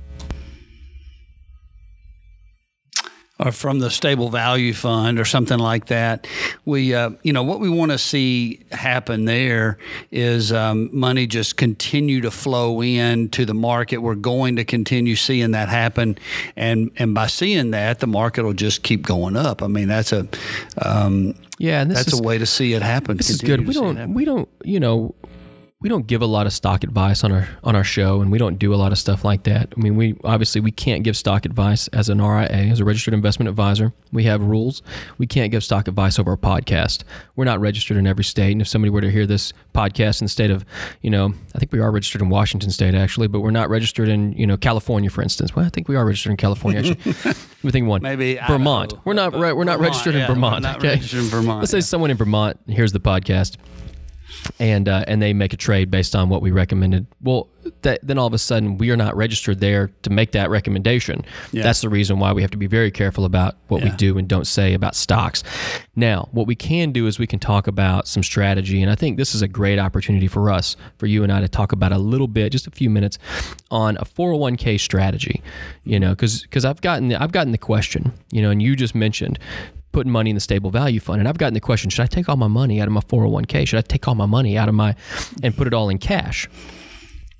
[3.39, 6.27] or from the stable value fund or something like that.
[6.65, 9.77] We, uh, you know, what we want to see happen there
[10.11, 13.99] is um, money just continue to flow in to the market.
[13.99, 16.17] We're going to continue seeing that happen,
[16.55, 19.63] and and by seeing that, the market will just keep going up.
[19.63, 20.27] I mean, that's a
[20.81, 23.17] um, yeah, and that's is, a way to see it happen.
[23.17, 23.61] This is good.
[23.61, 25.15] We to see it don't we don't you know
[25.81, 28.37] we don't give a lot of stock advice on our on our show, and we
[28.37, 29.73] don't do a lot of stuff like that.
[29.75, 33.13] I mean, we obviously we can't give stock advice as an RIA, as a registered
[33.13, 33.93] investment advisor.
[34.11, 34.81] We have rules.
[35.17, 37.03] We can't give stock advice over a podcast.
[37.37, 40.25] We're not registered in every state, and if somebody were to hear this podcast in
[40.25, 40.65] the state of,
[41.01, 44.09] you know, I think we are registered in Washington State actually, but we're not registered
[44.09, 45.55] in you know California, for instance.
[45.55, 47.13] Well, I think we are registered in California actually.
[47.23, 48.01] Let me think one.
[48.01, 48.95] Maybe Vermont.
[49.05, 50.55] We're not re- we're not Vermont, registered yeah, in Vermont.
[50.55, 50.89] we're not okay?
[50.95, 53.55] registered in Vermont, Let's say someone in Vermont hears the podcast
[54.59, 57.07] and uh, and they make a trade based on what we recommended.
[57.21, 57.47] Well,
[57.81, 61.23] that, then all of a sudden we are not registered there to make that recommendation.
[61.51, 61.63] Yeah.
[61.63, 64.27] That's the reason why we have to be very careful about what we do and
[64.27, 65.43] don't say about stocks.
[65.95, 69.17] Now, what we can do is we can talk about some strategy, and I think
[69.17, 71.97] this is a great opportunity for us, for you and I, to talk about a
[71.97, 73.17] little bit, just a few minutes,
[73.71, 75.41] on a 401k strategy.
[75.83, 78.75] You know, because because I've gotten the, I've gotten the question, you know, and you
[78.75, 79.39] just mentioned
[79.91, 81.19] putting money in the stable value fund.
[81.19, 83.67] And I've gotten the question, should I take all my money out of my 401k?
[83.67, 84.95] Should I take all my money out of my
[85.41, 86.47] and put it all in cash?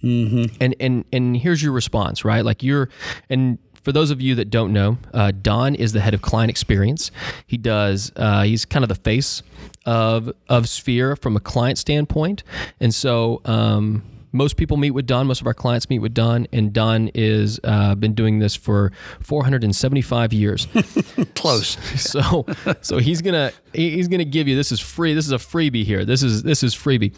[0.03, 0.55] Mm-hmm.
[0.61, 2.45] And and and here's your response, right?
[2.45, 2.89] Like you're
[3.29, 6.49] and for those of you that don't know, uh, Don is the head of client
[6.49, 7.11] experience.
[7.47, 8.11] He does.
[8.15, 9.41] Uh, he's kind of the face
[9.85, 12.43] of of Sphere from a client standpoint,
[12.79, 13.41] and so.
[13.45, 15.27] Um, most people meet with Don.
[15.27, 18.91] Most of our clients meet with Don, and Don is uh, been doing this for
[19.21, 20.67] 475 years.
[21.35, 21.77] Close.
[21.99, 22.45] So
[22.81, 25.13] so he's gonna he's gonna give you this is free.
[25.13, 26.05] This is a freebie here.
[26.05, 27.13] This is this is freebie.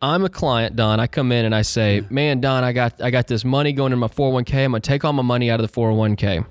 [0.00, 1.00] I'm a client, Don.
[1.00, 3.92] I come in and I say, "Man, Don, I got I got this money going
[3.92, 4.64] in my 401k.
[4.64, 6.46] I'm gonna take all my money out of the 401k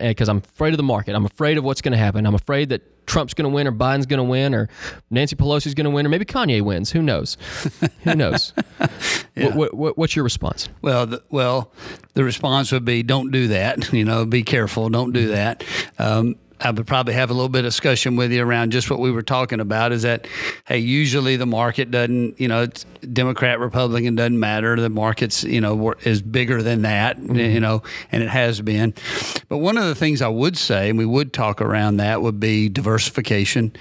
[0.00, 1.14] because I'm afraid of the market.
[1.14, 2.26] I'm afraid of what's gonna happen.
[2.26, 4.68] I'm afraid that Trump's gonna win, or Biden's gonna win, or
[5.10, 6.90] Nancy Pelosi's gonna win, or maybe Kanye wins.
[6.90, 7.36] Who knows?
[8.04, 8.52] Who knows?
[9.34, 10.68] what, what, what, what's your response?
[10.82, 11.72] Well, the, well,
[12.14, 13.92] the response would be, "Don't do that.
[13.98, 14.90] You know, be careful.
[14.90, 15.64] Don't do that."
[15.98, 18.98] Um, I would probably have a little bit of discussion with you around just what
[18.98, 19.92] we were talking about.
[19.92, 20.26] Is that,
[20.66, 24.74] hey, usually the market doesn't, you know, it's Democrat, Republican doesn't matter.
[24.76, 27.60] The market's, you know, is bigger than that, you mm-hmm.
[27.60, 28.94] know, and it has been.
[29.48, 32.40] But one of the things I would say, and we would talk around that, would
[32.40, 33.72] be diversification,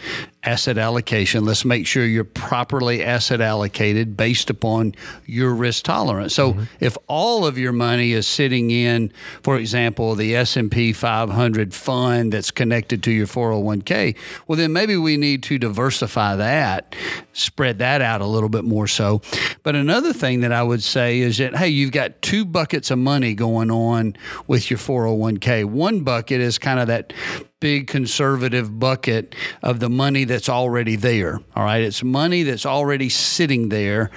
[0.47, 1.43] asset allocation.
[1.43, 6.33] Let's make sure you're properly asset allocated based upon your risk tolerance.
[6.33, 6.63] So mm-hmm.
[6.79, 9.11] if all of your money is sitting in,
[9.43, 14.15] for example, the S&P 500 fund that's connected to your 401k,
[14.47, 16.95] well then maybe we need to diversify that,
[17.33, 19.21] spread that out a little bit more so.
[19.63, 22.99] But another thing that I would say is that hey, you've got two buckets of
[22.99, 24.15] money going on
[24.47, 25.65] with your 401k.
[25.65, 27.11] One bucket is kind of that
[27.59, 31.39] big conservative bucket of the money that's already there.
[31.55, 31.81] All right.
[31.81, 34.11] It's money that's already sitting there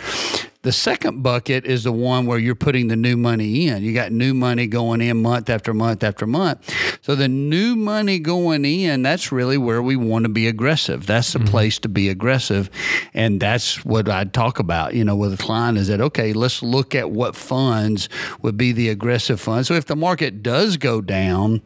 [0.62, 3.83] the second bucket is the one where you're putting the new money in.
[3.83, 6.70] You got new money going in month after month after month.
[7.01, 11.07] So the new money going in, that's really where we want to be aggressive.
[11.07, 11.49] That's the mm-hmm.
[11.49, 12.68] place to be aggressive.
[13.14, 16.62] And that's what I talk about, you know, with a client is that, okay, let's
[16.62, 18.11] look at what funds
[18.42, 19.66] would be the aggressive funds.
[19.66, 21.62] So if the market does go down,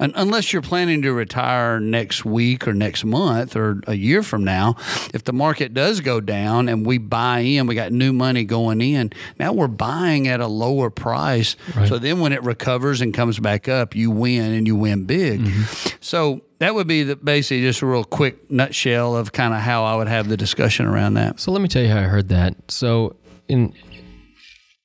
[0.00, 4.76] unless you're planning to retire next week or next month or a year from now,
[5.12, 8.44] if the market does go down and we buy in, we got new money money
[8.44, 9.12] going in.
[9.38, 11.56] Now we're buying at a lower price.
[11.74, 11.88] Right.
[11.88, 15.40] So then when it recovers and comes back up, you win and you win big.
[15.40, 15.96] Mm-hmm.
[16.00, 19.84] So that would be the, basically just a real quick nutshell of kind of how
[19.84, 21.40] I would have the discussion around that.
[21.40, 22.54] So let me tell you how I heard that.
[22.70, 23.16] So
[23.48, 23.74] in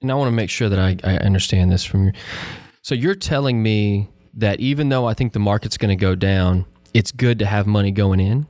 [0.01, 2.11] and I want to make sure that I, I understand this from you.
[2.81, 6.65] So you're telling me that even though I think the market's going to go down,
[6.93, 8.45] it's good to have money going in?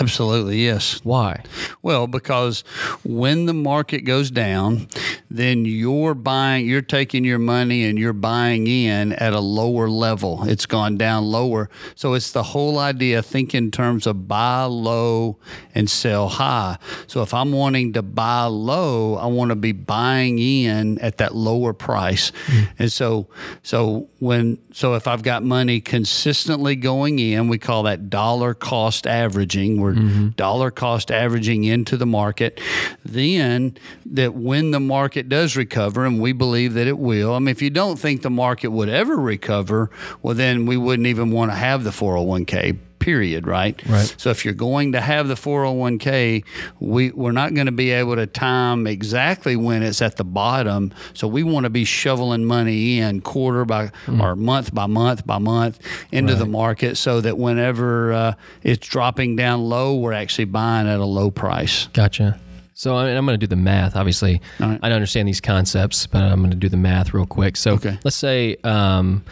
[0.00, 1.00] Absolutely, yes.
[1.02, 1.42] Why?
[1.82, 2.62] Well, because
[3.04, 4.88] when the market goes down,
[5.30, 10.46] then you're buying, you're taking your money and you're buying in at a lower level.
[10.46, 11.70] It's gone down lower.
[11.94, 15.38] So it's the whole idea, think in terms of buy low
[15.74, 16.78] and sell high.
[17.06, 21.34] So if I'm wanting to buy low, I want to be buying in at that
[21.34, 22.30] lower price.
[22.46, 22.68] Mm.
[22.78, 23.28] And so,
[23.62, 29.06] so when, so if I've got money consistently going in, we call that dollar cost
[29.06, 30.28] averaging we're mm-hmm.
[30.30, 32.60] dollar cost averaging into the market.
[33.04, 37.34] Then that when the market does recover, and we believe that it will.
[37.34, 39.90] I mean, if you don't think the market would ever recover,
[40.22, 43.80] well, then we wouldn't even want to have the 401k period, right?
[43.86, 44.14] Right.
[44.18, 46.44] So if you're going to have the 401k,
[46.80, 50.92] we, we're not going to be able to time exactly when it's at the bottom.
[51.14, 54.22] So we want to be shoveling money in quarter by mm.
[54.22, 55.78] or month by month by month
[56.12, 56.38] into right.
[56.38, 61.04] the market so that whenever uh, it's dropping down low, we're actually buying at a
[61.04, 61.86] low price.
[61.88, 62.40] Gotcha.
[62.78, 63.96] So I am going to do the math.
[63.96, 64.78] Obviously, right.
[64.80, 67.56] I don't understand these concepts, but I'm going to do the math real quick.
[67.56, 67.98] So okay.
[68.04, 69.24] let's say, um,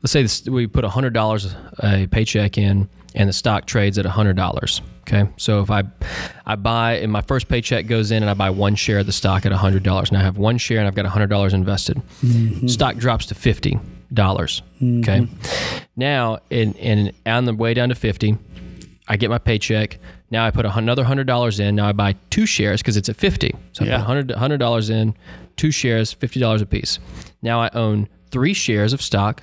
[0.00, 4.04] let's say this, we put hundred dollars a paycheck in and the stock trades at
[4.04, 4.80] $100.
[5.02, 5.28] Okay.
[5.36, 5.82] So if I
[6.46, 9.12] I buy and my first paycheck goes in and I buy one share of the
[9.12, 11.98] stock at $100 and I have one share and I've got $100 invested.
[12.22, 12.66] Mm-hmm.
[12.68, 13.78] Stock drops to $50.
[14.14, 15.00] mm-hmm.
[15.00, 15.26] Okay.
[15.96, 18.36] Now in in on the way down to 50,
[19.06, 19.98] I get my paycheck.
[20.30, 21.76] Now I put another hundred dollars in.
[21.76, 23.54] Now I buy two shares because it's at fifty.
[23.72, 24.02] So yeah.
[24.02, 25.14] I put hundred dollars in,
[25.56, 26.98] two shares, fifty dollars a piece.
[27.42, 29.42] Now I own three shares of stock,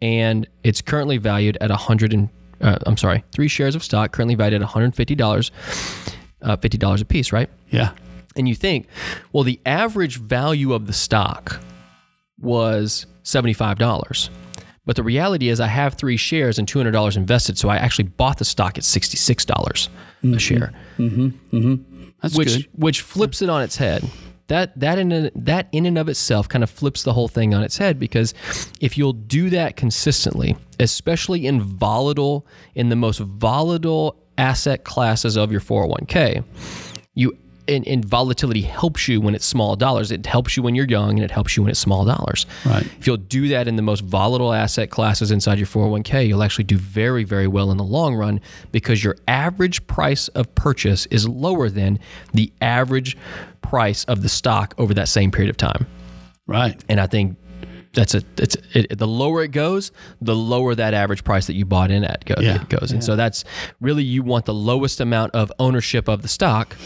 [0.00, 2.28] and it's currently valued at hundred and
[2.60, 5.50] uh, I'm sorry, three shares of stock currently valued at $150,
[6.42, 7.50] uh, $50 a piece, right?
[7.70, 7.92] Yeah.
[8.36, 8.86] And you think,
[9.32, 11.60] well, the average value of the stock
[12.38, 14.30] was $75.
[14.86, 18.38] But the reality is, I have three shares and $200 invested, so I actually bought
[18.38, 20.34] the stock at $66 mm-hmm.
[20.34, 20.72] a share.
[20.98, 21.56] Mm-hmm.
[21.56, 22.04] Mm-hmm.
[22.22, 22.68] That's which, good.
[22.74, 24.08] Which flips it on its head
[24.50, 27.62] that that in that in and of itself kind of flips the whole thing on
[27.62, 28.34] its head because
[28.80, 35.52] if you'll do that consistently, especially in volatile in the most volatile asset classes of
[35.52, 36.44] your 401k,
[37.14, 37.38] you
[37.70, 40.10] and, and, volatility helps you when it's small dollars.
[40.10, 42.46] It helps you when you're young, and it helps you when it's small dollars.
[42.66, 42.84] Right.
[42.98, 46.64] If you'll do that in the most volatile asset classes inside your 401k, you'll actually
[46.64, 48.40] do very, very well in the long run
[48.72, 51.98] because your average price of purchase is lower than
[52.32, 53.16] the average
[53.62, 55.86] price of the stock over that same period of time.
[56.46, 56.82] Right.
[56.88, 57.36] And I think
[57.92, 61.64] that's a it's it, the lower it goes, the lower that average price that you
[61.64, 62.64] bought in at go, yeah.
[62.68, 62.92] goes.
[62.92, 63.06] And yeah.
[63.06, 63.44] so that's
[63.80, 66.76] really you want the lowest amount of ownership of the stock.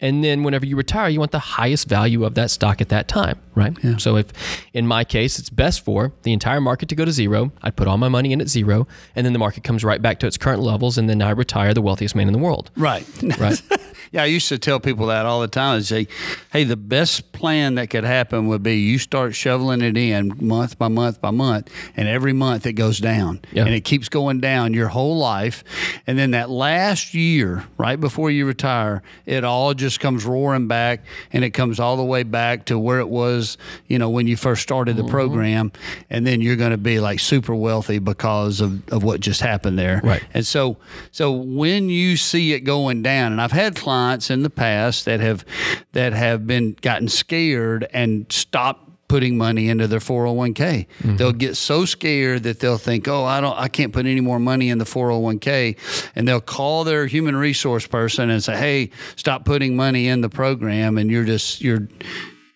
[0.00, 3.06] And then whenever you retire, you want the highest value of that stock at that
[3.06, 3.76] time, right?
[3.84, 3.96] Yeah.
[3.98, 4.26] So if
[4.72, 7.86] in my case it's best for the entire market to go to zero, I'd put
[7.86, 10.36] all my money in at zero, and then the market comes right back to its
[10.36, 12.70] current levels, and then I retire the wealthiest man in the world.
[12.76, 13.06] Right.
[13.38, 13.62] Right.
[14.12, 15.78] Yeah, I used to tell people that all the time.
[15.78, 16.06] I'd say,
[16.52, 20.78] hey, the best plan that could happen would be you start shoveling it in month
[20.78, 23.40] by month by month, and every month it goes down.
[23.52, 23.64] Yeah.
[23.64, 25.64] And it keeps going down your whole life.
[26.06, 31.04] And then that last year, right before you retire, it all just comes roaring back
[31.32, 33.56] and it comes all the way back to where it was,
[33.88, 35.06] you know, when you first started Mm-hmm.
[35.06, 35.72] the program.
[36.10, 39.78] And then you're going to be like super wealthy because of, of what just happened
[39.78, 40.02] there.
[40.04, 40.22] Right.
[40.34, 40.76] And so,
[41.12, 45.20] so when you see it going down, and I've had clients in the past that
[45.20, 45.44] have
[45.92, 50.54] that have been gotten scared and stopped putting money into their 401k.
[50.54, 51.16] Mm-hmm.
[51.16, 54.38] They'll get so scared that they'll think, "Oh, I don't I can't put any more
[54.38, 55.76] money in the 401k."
[56.16, 60.30] And they'll call their human resource person and say, "Hey, stop putting money in the
[60.30, 61.86] program and you're just you're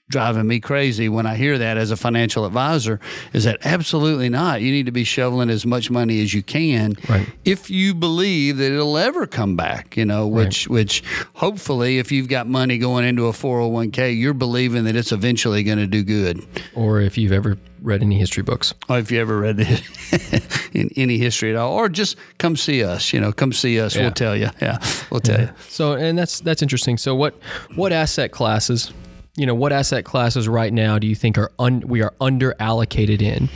[0.08, 3.00] driving me crazy when I hear that as a financial advisor
[3.32, 4.60] is that absolutely not.
[4.62, 7.26] You need to be shoveling as much money as you can Right.
[7.44, 11.02] if you believe that it'll ever come back, you know, which which
[11.34, 15.78] hopefully if you've got money going into a 401k, you're believing that it's eventually going
[15.78, 16.40] to do good.
[16.74, 18.74] Or if you've ever read any history books.
[18.88, 19.60] Or if you ever read
[20.72, 23.96] in any history at all or just come see us, you know, come see us,
[23.96, 24.02] Yeah.
[24.02, 24.50] we'll tell you.
[24.62, 24.78] Yeah,
[25.10, 25.50] we'll tell you.
[25.68, 26.96] So, and that's that's interesting.
[26.96, 27.34] So, what
[27.74, 28.92] what asset classes,
[29.36, 32.54] you know, what asset classes right now do you think are un, we are under
[32.58, 33.48] allocated in?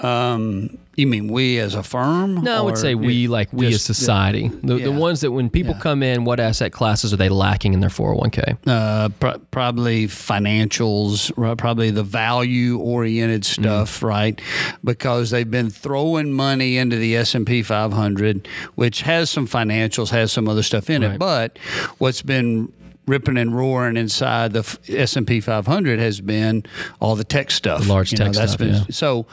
[0.00, 2.36] Um, you mean we as a firm?
[2.42, 4.48] No, I would say we like we as society.
[4.48, 5.80] The, the ones that when people Yeah.
[5.80, 8.56] come in, what asset classes are they lacking in their 401k?
[8.66, 13.62] uh, pr- probably financials, probably the value oriented Mm-hmm.
[13.62, 14.40] stuff, right?
[14.82, 20.08] Because they've been throwing money into the S and P 500, which has some financials,
[20.10, 21.12] has some other stuff in Right.
[21.12, 21.18] it.
[21.18, 21.58] But
[21.98, 22.72] what's been
[23.06, 26.62] ripping and roaring inside the S and P 500 has been
[27.00, 28.84] all the tech stuff, The large You know, tech that's stuff, been yeah.
[28.90, 29.26] so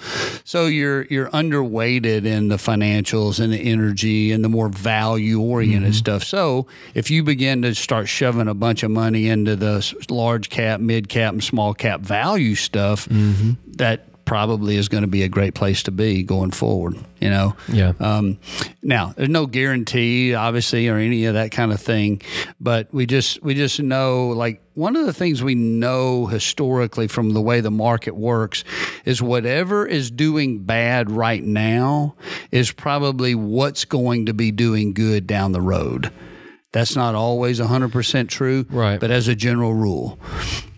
[0.43, 5.91] so you're you're underweighted in the financials and the energy and the more value oriented
[5.91, 5.97] Mm-hmm.
[5.97, 6.23] stuff.
[6.23, 10.79] So if you begin to start shoving a bunch of money into the large cap,
[10.79, 13.51] mid cap, and small cap value stuff, Mm-hmm.
[13.77, 16.95] that probably is going to be a great place to be going forward.
[17.19, 17.55] You know.
[17.67, 17.93] Yeah.
[17.99, 18.37] Um,
[18.83, 22.21] now, there's no guarantee, obviously, or any of that kind of thing,
[22.59, 27.31] but we just we just know like one of the things we know historically from
[27.33, 28.63] the way the market works
[29.05, 32.13] is whatever is doing bad right now
[32.51, 36.11] is probably what's going to be doing good down the road.
[36.73, 38.99] That's not always 100% true, Right.
[38.99, 40.19] but as a general rule.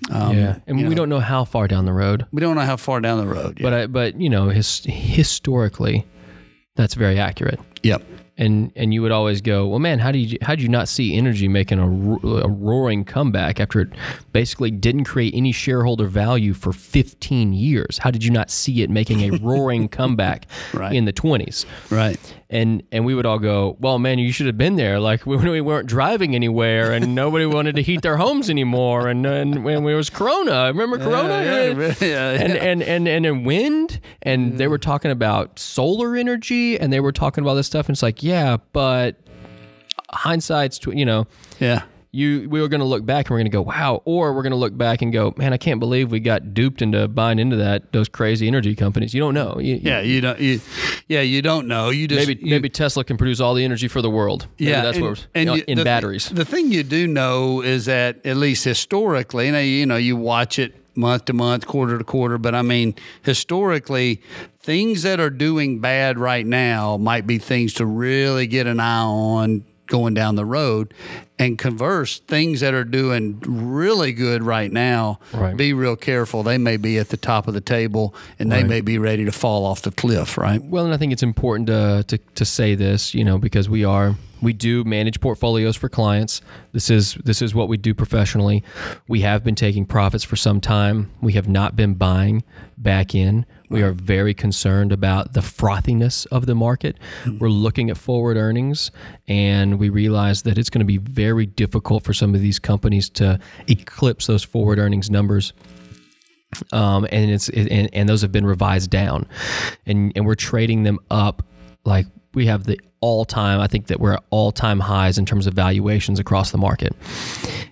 [0.10, 2.78] Um, yeah, and we don't know how far down the road, We don't know how
[2.78, 3.60] far down the road.
[3.62, 6.06] but I, but you know, his, historically,
[6.76, 7.60] that's very accurate.
[7.84, 8.02] yep.
[8.38, 10.88] and and you would always go, well, man, how do you how did you not
[10.88, 13.90] see energy making a, ro- a roaring comeback after it
[14.32, 17.98] basically didn't create any shareholder value for 15 years?
[17.98, 20.96] How did you not see it making a roaring comeback Right.
[20.96, 21.66] in the 20s?
[21.92, 22.18] Right.
[22.52, 25.00] And and we would all go, well, man, you should have been there.
[25.00, 29.26] Like when we weren't driving anywhere, and nobody wanted to heat their homes anymore, and
[29.26, 31.44] and when it was Corona, remember Corona?
[31.44, 32.30] yeah, yeah, yeah.
[32.32, 34.72] and, and and and then wind and they mm-hmm.
[34.72, 38.24] were talking about solar energy and they were talking about this stuff and it's like
[38.24, 39.16] yeah but
[40.12, 41.28] hindsight's tw- you know
[41.60, 41.84] Yeah.
[42.12, 44.42] You we were going to look back and we're going to go wow or we're
[44.42, 47.38] going to look back and go man i can't believe we got duped into buying
[47.38, 50.40] into that those crazy energy companies you don't know You- Yeah, you don't.
[50.40, 50.60] You,
[51.08, 51.90] yeah, you don't know.
[51.90, 54.72] You just maybe you- maybe tesla can produce all the energy for the world Maybe
[54.72, 57.86] yeah, that's and, what and know, in the batteries the thing you do know is
[57.86, 62.04] that at least historically, know, you know, you watch it month to month, quarter to
[62.04, 62.94] quarter, but I mean,
[63.44, 64.22] historically,
[64.60, 69.02] things that are doing bad right now might be things to really get an eye
[69.04, 70.94] on going down the road.
[71.38, 75.56] And converse, things that are doing really good right now, Right.
[75.56, 76.44] be real careful.
[76.44, 78.68] They may be at the top of the table and they Right.
[78.68, 80.62] may be ready to fall off the cliff, right?
[80.64, 83.84] Well, and I think it's important to, to to say this, you know, because we
[83.86, 86.42] are we do manage portfolios for clients.
[86.74, 88.62] This is this is what we do professionally.
[89.08, 91.10] We have been taking profits for some time.
[91.22, 92.44] We have not been buying
[92.78, 93.46] back in.
[93.70, 96.98] We are very concerned about the frothiness of the market.
[97.40, 98.92] We're looking at forward earnings
[99.28, 103.10] and we realize that it's going to be very difficult for some of these companies
[103.12, 105.54] to eclipse those forward earnings numbers.
[106.72, 109.28] Um, and it's and, and those have been revised down,
[109.86, 111.46] and and we're trading them up
[111.86, 113.60] like we have the all time.
[113.60, 116.96] I think that we're at all time highs in terms of valuations across the market,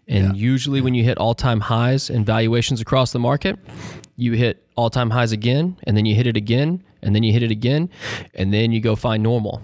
[0.08, 3.58] and usually when you hit all time highs in valuations across the market,
[4.18, 7.32] you hit all time highs again, and then you hit it again, and then you
[7.32, 7.90] hit it again,
[8.34, 9.62] and then you go find normal.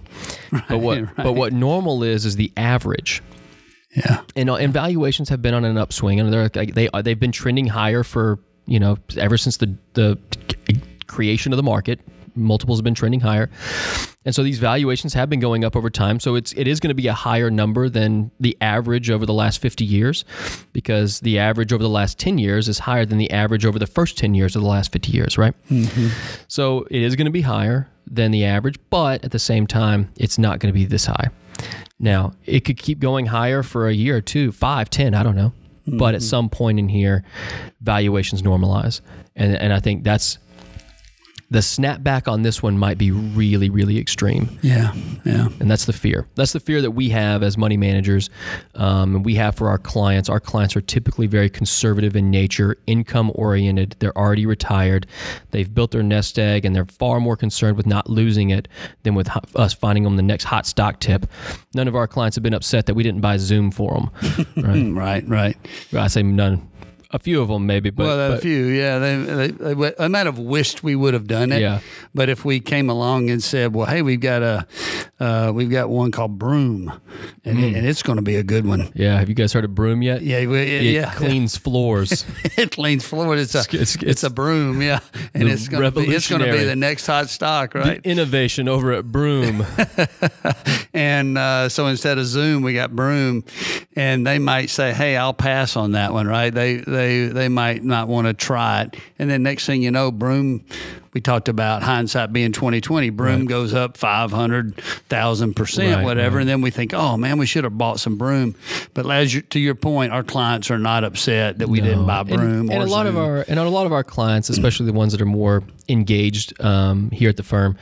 [0.69, 3.21] but what but what normal is is the average
[3.95, 4.21] Yeah.
[4.35, 7.31] and uh, and valuations have been on an upswing, and they're like, they they've been
[7.31, 10.17] trending higher for you know ever since the the
[11.07, 11.99] creation of the market
[12.35, 13.49] multiples have been trending higher.
[14.25, 16.19] And so these valuations have been going up over time.
[16.19, 19.33] So it's it is going to be a higher number than the average over the
[19.33, 20.23] last 50 years
[20.71, 23.87] because the average over the last 10 years is higher than the average over the
[23.87, 25.53] first 10 years of the last 50 years, right?
[25.69, 26.07] Mm-hmm.
[26.47, 30.11] So it is going to be higher than the average, but at the same time,
[30.17, 31.29] it's not going to be this high.
[31.99, 35.35] Now, it could keep going higher for a year or two, five, ten, I don't
[35.35, 35.53] know.
[35.85, 36.27] But at mm-hmm.
[36.29, 37.25] some point in here,
[37.81, 39.01] valuations normalize.
[39.35, 40.37] And, and I think that's
[41.53, 44.57] the snapback on this one might be really, really extreme.
[44.63, 44.91] Yeah,
[45.23, 45.49] yeah.
[45.59, 46.27] And that's the fear.
[46.33, 48.31] That's the fear that we have as money managers,
[48.73, 50.29] um, and we have for our clients.
[50.29, 53.95] Our clients are typically very conservative in nature, income oriented.
[53.99, 55.05] They're already retired.
[55.51, 58.67] They've built their nest egg, and they're far more concerned with not losing it
[59.03, 61.27] than with us finding them the next hot stock tip.
[61.75, 64.09] None of our clients have been upset that we didn't buy Zoom for them.
[64.63, 65.23] Right?
[65.27, 65.57] Right, right.
[65.93, 66.67] I say none.
[67.13, 68.97] A few of them maybe, but, well, a but- few, yeah.
[68.99, 71.61] They, they, they, they might have wished we would have done it.
[71.61, 71.79] Yeah.
[72.15, 74.65] But if we came along and said, "Well, hey, we've got a,
[75.19, 76.91] uh, we've got one called Broom,
[77.45, 77.63] and, Mm.
[77.71, 79.19] it, and it's going to be a good one." yeah.
[79.19, 80.21] Have you guys heard of Broom yet?
[80.23, 81.13] Yeah, we- It yeah.
[81.13, 82.25] cleans floors.
[82.57, 83.35] it cleans floor.
[83.37, 84.99] It's a, It's- it's, it's- a broom, yeah,
[85.33, 88.01] and it's going to be, it's going to be the next hot stock, right?
[88.03, 89.65] Innovation over at Broom.
[90.95, 93.43] And uh, so instead of Zoom, we got Broom,
[93.95, 96.53] and they might say, "Hey, I'll pass on that one." Right?
[96.53, 100.11] They they they might not want to try it, and then next thing you know,
[100.11, 100.63] Broom.
[101.13, 103.11] We talked about hindsight being twenty twenty.
[103.11, 104.75] Broom goes up five hundred
[105.09, 106.41] thousand percent, Right, whatever, right.
[106.41, 108.55] and then we think, "Oh man, we should have bought some Broom."
[108.95, 112.23] But as you, to your point, our clients are not upset that we didn't buy
[112.23, 112.71] Broom.
[112.71, 115.11] And, or a lot of our and a lot of our clients, especially the ones
[115.11, 117.77] that are more engaged um, here at the firm,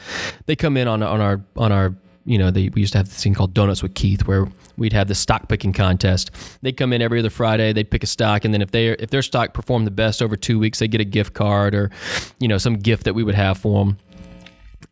[0.45, 1.95] they come in on on our on our
[2.25, 4.45] you know they, we used to have this thing called Donuts with Keith where
[4.81, 6.31] we'd have the stock picking contest.
[6.63, 9.11] They'd come in every other Friday, they'd pick a stock, and then if they if
[9.11, 11.91] their stock performed the best over two weeks, they get a gift card or
[12.39, 13.97] you know some gift that we would have for them.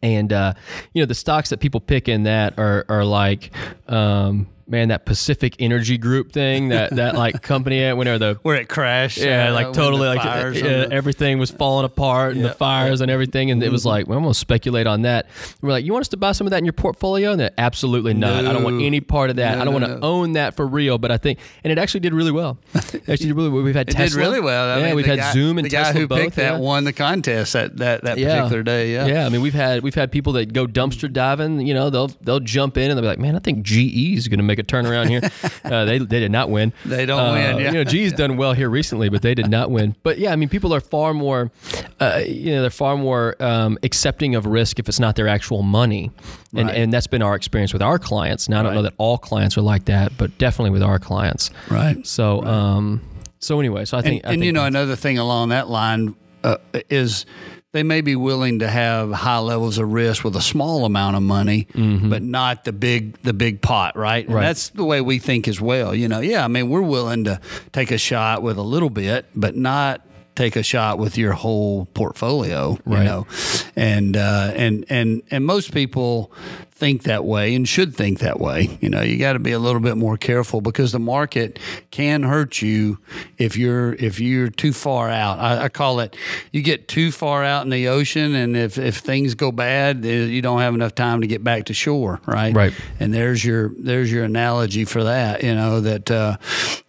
[0.02, 0.54] And uh,
[0.94, 3.52] you know the stocks that people pick in that are are like,
[3.88, 8.56] um, man, that Pacific Energy Group thing, that that like company at whenever the where
[8.56, 9.18] it crashed.
[9.18, 13.52] yeah, uh, like totally, like uh, everything was falling apart and the fires and everything,
[13.52, 15.28] and it was like, well, I'm gonna speculate on that.
[15.62, 17.34] We're like, you want us to buy some of that in your portfolio?
[17.34, 18.46] And absolutely not.
[18.46, 19.56] I don't want any part of that.
[19.56, 20.08] No, I don't no, want to no.
[20.08, 20.98] own that for real.
[20.98, 22.58] But I think, and it actually did really well.
[22.90, 23.64] It actually did really well.
[23.64, 24.10] We've had It Tesla.
[24.10, 24.70] did really well.
[24.70, 26.20] I yeah, mean, we've had guy, Zoom and the guy Tesla who both.
[26.20, 28.94] picked that won the contest that that, that particular day.
[28.94, 29.06] Yeah.
[29.06, 31.66] Yeah, I mean we've had we've had people that go dumpster diving.
[31.66, 34.28] You know, they'll they'll jump in and they'll be like, "Man, I think GE is
[34.28, 35.22] going to make a turnaround here."
[35.66, 36.74] uh, they they did not win.
[36.86, 37.72] They don't Uh, win, yeah.
[37.72, 39.96] You know, GE's done well here recently, but they did not win.
[40.04, 41.52] But yeah, I mean, people are far more,
[42.00, 45.64] uh, you know, they're far more um, accepting of risk if it's not their actual
[45.64, 46.12] money,
[46.56, 46.78] and Right.
[46.78, 48.48] and that's been our experience with our clients.
[48.50, 51.50] Now I don't know that all clients are like that, but definitely with our clients.
[51.70, 52.06] Right.
[52.06, 53.02] So um,
[53.40, 55.70] so anyway, so I And, think, I and think you know another thing along that
[55.70, 56.58] line uh,
[56.90, 57.26] is
[57.72, 61.22] they may be willing to have high levels of risk with a small amount of
[61.24, 64.26] money, but not the big the big pot, right?
[64.26, 64.36] And Mm-hmm.
[64.36, 64.42] Right.
[64.48, 65.94] that's the way we think as well.
[65.94, 67.40] You know, yeah, I mean we're willing to
[67.72, 70.06] take a shot with a little bit, but not
[70.36, 72.72] take a shot with your whole portfolio.
[72.88, 73.04] You Right.
[73.06, 73.28] know,
[73.76, 76.32] and uh, and and and most people
[76.80, 78.78] think that way and should think that way.
[78.80, 81.60] You know, you got to be a little bit more careful because the market
[81.92, 82.98] can hurt you
[83.38, 85.40] if you're if you're too far out.
[85.40, 86.16] I, I call it
[86.54, 90.26] you get too far out in the ocean, and if if things go bad, eh,
[90.26, 92.56] you don't have enough time to get back to shore, right?
[92.56, 92.74] Right.
[93.00, 95.44] And there's your there's your analogy for that.
[95.44, 96.38] You know that uh,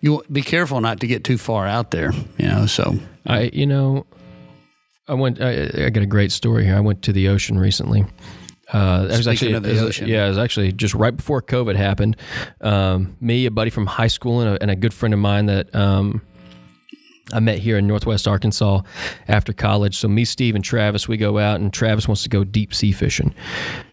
[0.00, 2.12] you be careful not to get too far out there.
[2.38, 2.94] You know, so
[3.26, 4.06] I, you know,
[5.08, 5.40] I went.
[5.40, 6.76] I, I got a great story here.
[6.76, 8.04] I went to the ocean recently.
[8.72, 12.16] Uh, that was actually, it yeah, it was actually just right before COVID happened.
[12.60, 15.46] Um, me, a buddy from high school, and a, and a good friend of mine
[15.46, 16.22] that um,
[17.32, 18.82] I met here in Northwest Arkansas
[19.28, 19.96] after college.
[19.96, 22.92] So me, Steve, and Travis, we go out, and Travis wants to go deep sea
[22.92, 23.34] fishing.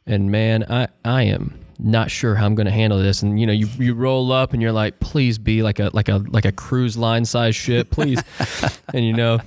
[0.06, 3.22] And man, I I am not sure how I'm going to handle this.
[3.22, 6.10] And you know, you you roll up, and you're like, please be like a like
[6.10, 8.22] a like a cruise line size ship, please.
[8.94, 9.40] and you know.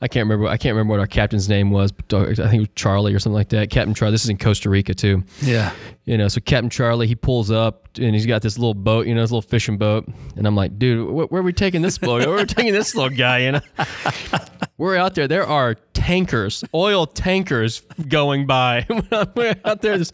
[0.00, 0.46] I can't remember.
[0.46, 3.18] I can't remember what our captain's name was, but I think it was Charlie or
[3.18, 3.70] something like that.
[3.70, 4.12] Captain Charlie.
[4.12, 5.24] This is in Costa Rica too.
[5.40, 5.72] yeah.
[6.04, 9.14] You know, so Captain Charlie, he pulls up and he's got this little boat, you
[9.14, 10.06] know, this little fishing boat.
[10.36, 12.20] And I'm like, dude, wh- where are we taking this boat?
[12.26, 13.38] Where are we taking this little guy?
[13.38, 13.60] You know,
[14.78, 15.26] we're out there.
[15.26, 18.86] There are tankers, oil tankers going by.
[19.34, 20.12] we're out there just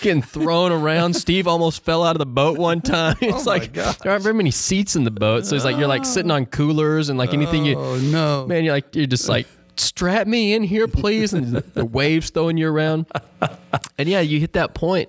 [0.00, 1.14] getting thrown around.
[1.14, 3.16] Steve almost fell out of the boat one time.
[3.22, 5.88] It's oh like there aren't very many seats in the boat, so it's like you're
[5.88, 8.46] like sitting on coolers and like anything you Oh no.
[8.46, 9.46] man, you're like you're just like
[9.76, 13.06] strap me in here, please, and the waves throwing you around.
[13.98, 15.08] and yeah, you hit that point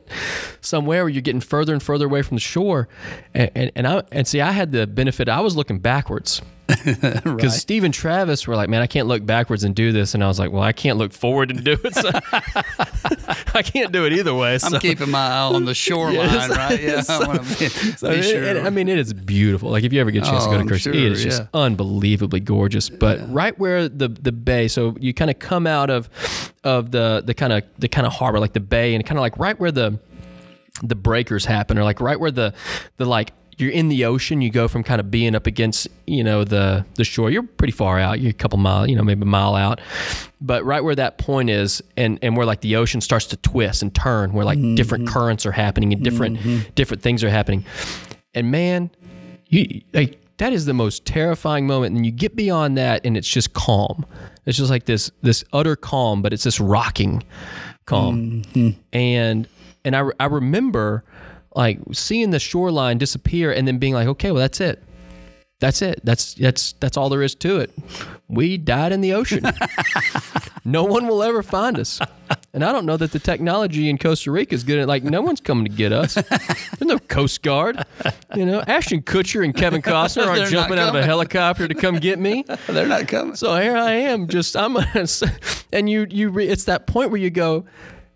[0.61, 2.87] somewhere where you're getting further and further away from the shore.
[3.33, 5.29] And, and, and I and see, I had the benefit.
[5.29, 7.51] I was looking backwards because Right.
[7.51, 10.27] Steve and Travis were like, "Man, I can't look backwards and do this," and I
[10.27, 11.93] was like, "Well, I can't look forward and do it.
[11.95, 12.09] So
[13.53, 14.67] I can't do it either way." So.
[14.75, 16.49] I'm keeping my eye on the shoreline, Yes.
[16.49, 16.81] right?
[16.81, 17.45] Yeah, I be,
[17.97, 18.43] So be it- sure.
[18.43, 19.69] it- I mean, it is beautiful.
[19.69, 21.03] Like if you ever get a chance Oh, to go to oh, I'm sure, it
[21.03, 21.47] is just yeah.
[21.53, 22.89] unbelievably gorgeous.
[22.89, 26.09] But right where the the bay, so you kind of come out of
[26.63, 29.21] of the the kind of the kind of harbor, like the bay, and kind of
[29.21, 29.99] like right where the
[30.83, 32.53] the breakers happen, or like right where the
[32.97, 34.41] the like you're in the ocean.
[34.41, 37.29] You go from kind of being up against you know the the shore.
[37.29, 38.19] You're pretty far out.
[38.19, 39.81] You're a couple mile, you know, maybe a mile out.
[40.39, 43.81] But right where that point is, and and where like the ocean starts to twist
[43.81, 44.75] and turn, where like mm-hmm.
[44.75, 46.69] different currents are happening and different mm-hmm.
[46.75, 47.65] different things are happening.
[48.33, 48.91] And man,
[49.47, 53.27] you like that is the most terrifying moment and you get beyond that and it's
[53.27, 54.03] just calm.
[54.47, 57.21] It's just like this this utter calm but it's this rocking
[57.85, 58.41] calm.
[58.41, 58.69] Mm-hmm.
[58.91, 59.47] And
[59.85, 61.03] and I, I remember
[61.55, 64.81] like seeing the shoreline disappear and then being like okay well that's it
[65.61, 66.01] that's it.
[66.03, 67.71] That's that's that's all there is to it.
[68.27, 69.45] We died in the ocean.
[70.63, 71.99] No one will ever find us.
[72.53, 75.21] And i don't know that the technology in costa rica is good at like no
[75.21, 76.13] one's coming to get us.
[76.13, 77.83] There's no coast guard.
[78.35, 81.95] You know ashton kutcher and kevin costner aren't jumping out of a helicopter to come
[81.97, 82.45] get me.
[82.67, 83.35] They're not coming.
[83.35, 84.77] so here I am, just I'm,
[85.73, 87.65] and you you re, it's that point where you go,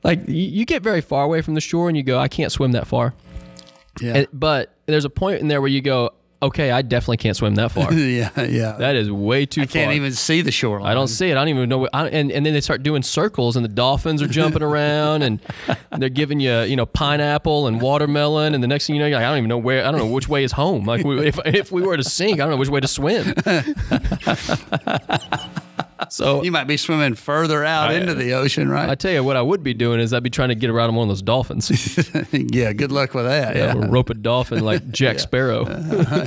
[0.03, 2.51] like you, you get very far away from the shore and you go, I can't
[2.51, 3.15] swim that far.
[4.01, 6.11] Yeah, And, but there's a point in there where you go,
[6.45, 7.93] okay, I definitely can't swim that far.
[7.93, 8.73] yeah, yeah.
[8.73, 9.81] that is way too far.
[9.81, 10.89] I can't even see the shoreline.
[10.89, 11.33] I don't see it.
[11.33, 11.79] I don't even know.
[11.79, 15.23] What, I, and and then they start doing circles, and the dolphins are jumping around,
[15.23, 15.39] and
[15.97, 19.17] they're giving you, you know, pineapple and watermelon, and the next thing you know, you're
[19.17, 19.85] like, I don't even know where.
[19.85, 20.85] I don't know which way is home.
[20.85, 23.25] Like we, if if we were to sink, I don't know which way to swim.
[26.09, 28.89] so You might be swimming further out into the ocean, right?
[28.89, 30.89] I tell you what I would be doing is I'd be trying to get around
[30.89, 31.69] on one of those dolphins.
[32.31, 33.55] yeah, good luck with that.
[33.55, 33.75] Yeah.
[33.75, 35.65] Yeah, rope a dolphin like Jack Sparrow.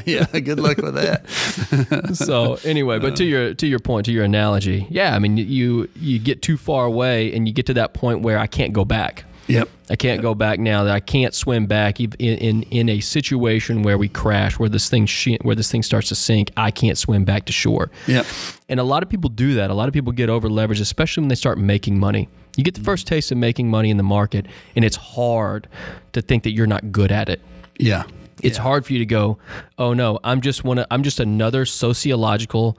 [0.07, 2.17] yeah, good luck with that.
[2.17, 3.27] so anyway, but to uh.
[3.27, 6.87] your to your point, to your analogy, yeah, I mean you you get too far
[6.87, 9.25] away and you get to that point where I can't go back.
[9.49, 9.69] Yep.
[9.91, 10.85] I can't go back now.
[10.85, 14.89] That I can't swim back in, in in a situation where we crash, where this
[14.89, 16.51] thing sh- where this thing starts to sink.
[16.57, 17.91] I can't swim back to shore.
[18.07, 18.27] Yep.
[18.69, 19.71] And a lot of people do that.
[19.71, 22.29] A lot of people get over leveraged, especially when they start making money.
[22.57, 24.47] You get the first taste of making money in the market,
[24.77, 25.69] and it's hard
[26.13, 27.41] to think that you're not good at it.
[27.79, 28.05] Yeah.
[28.43, 29.39] It's hard for you to go,
[29.79, 30.79] oh no, I'm just one.
[30.79, 32.79] Of, I'm just another sociological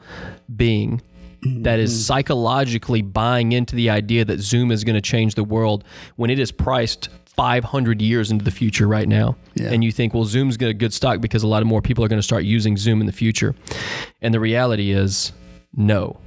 [0.55, 1.01] being
[1.41, 2.01] that is mm-hmm.
[2.01, 5.83] psychologically buying into the idea that Zoom is going to change the world
[6.15, 9.37] when it is priced 500 years into the future right now.
[9.55, 9.69] Yeah.
[9.69, 12.03] And you think, well, Zoom's got a good stock because a lot of more people
[12.03, 13.55] are going to start using Zoom in the future.
[14.21, 15.31] And the reality is,
[15.73, 16.19] no.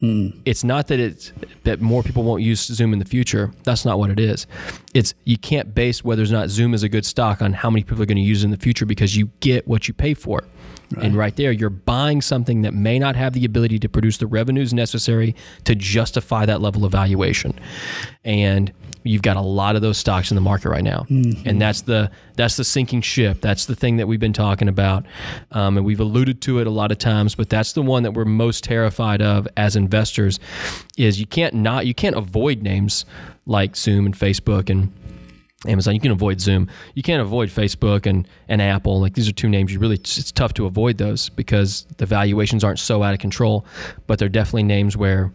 [0.00, 0.28] Hmm.
[0.44, 1.32] It's not that it's
[1.64, 3.52] that more people won't use Zoom in the future.
[3.64, 4.46] That's not what it is.
[4.98, 7.84] It's you can't base whether or not Zoom is a good stock on how many
[7.84, 10.14] people are going to use it in the future because you get what you pay
[10.14, 10.42] for.
[10.96, 14.26] And right there, you're buying something that may not have the ability to produce the
[14.26, 17.58] revenues necessary to justify that level of valuation.
[18.24, 18.72] And
[19.04, 21.04] you've got a lot of those stocks in the market right now,
[21.44, 23.40] and that's the that's the sinking ship.
[23.40, 25.04] That's the thing that we've been talking about,
[25.52, 27.34] um, and we've alluded to it a lot of times.
[27.34, 30.40] But that's the one that we're most terrified of as investors.
[30.96, 33.04] Is you can't not you can't avoid names
[33.48, 34.92] like Zoom and Facebook and
[35.66, 35.94] Amazon.
[35.94, 36.68] You can avoid Zoom.
[36.94, 39.00] You can't avoid Facebook and, and Apple.
[39.00, 42.62] Like these are two names you really it's tough to avoid those because the valuations
[42.62, 43.66] aren't so out of control.
[44.06, 45.32] But they're definitely names where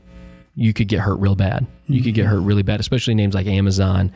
[0.56, 1.66] you could get hurt real bad.
[1.88, 4.12] You could get hurt really bad, especially names like Amazon,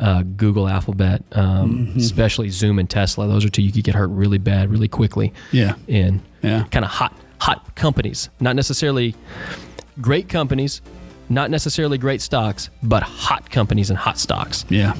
[0.00, 3.28] uh, Google, Alphabet, um, especially Zoom and Tesla.
[3.28, 5.32] Those are two you could get hurt really bad, really quickly.
[5.52, 5.74] Yeah.
[5.86, 6.64] In Yeah.
[6.70, 9.14] kind of hot hot companies, not necessarily
[10.00, 10.80] great companies,
[11.28, 14.64] not necessarily great stocks, but hot companies and hot stocks.
[14.68, 14.94] Yeah.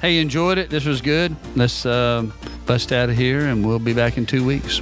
[0.00, 0.70] Hey, enjoyed it.
[0.70, 1.34] This was good.
[1.54, 2.32] Let's um,
[2.66, 4.80] bust out of here, and we'll be back in two weeks.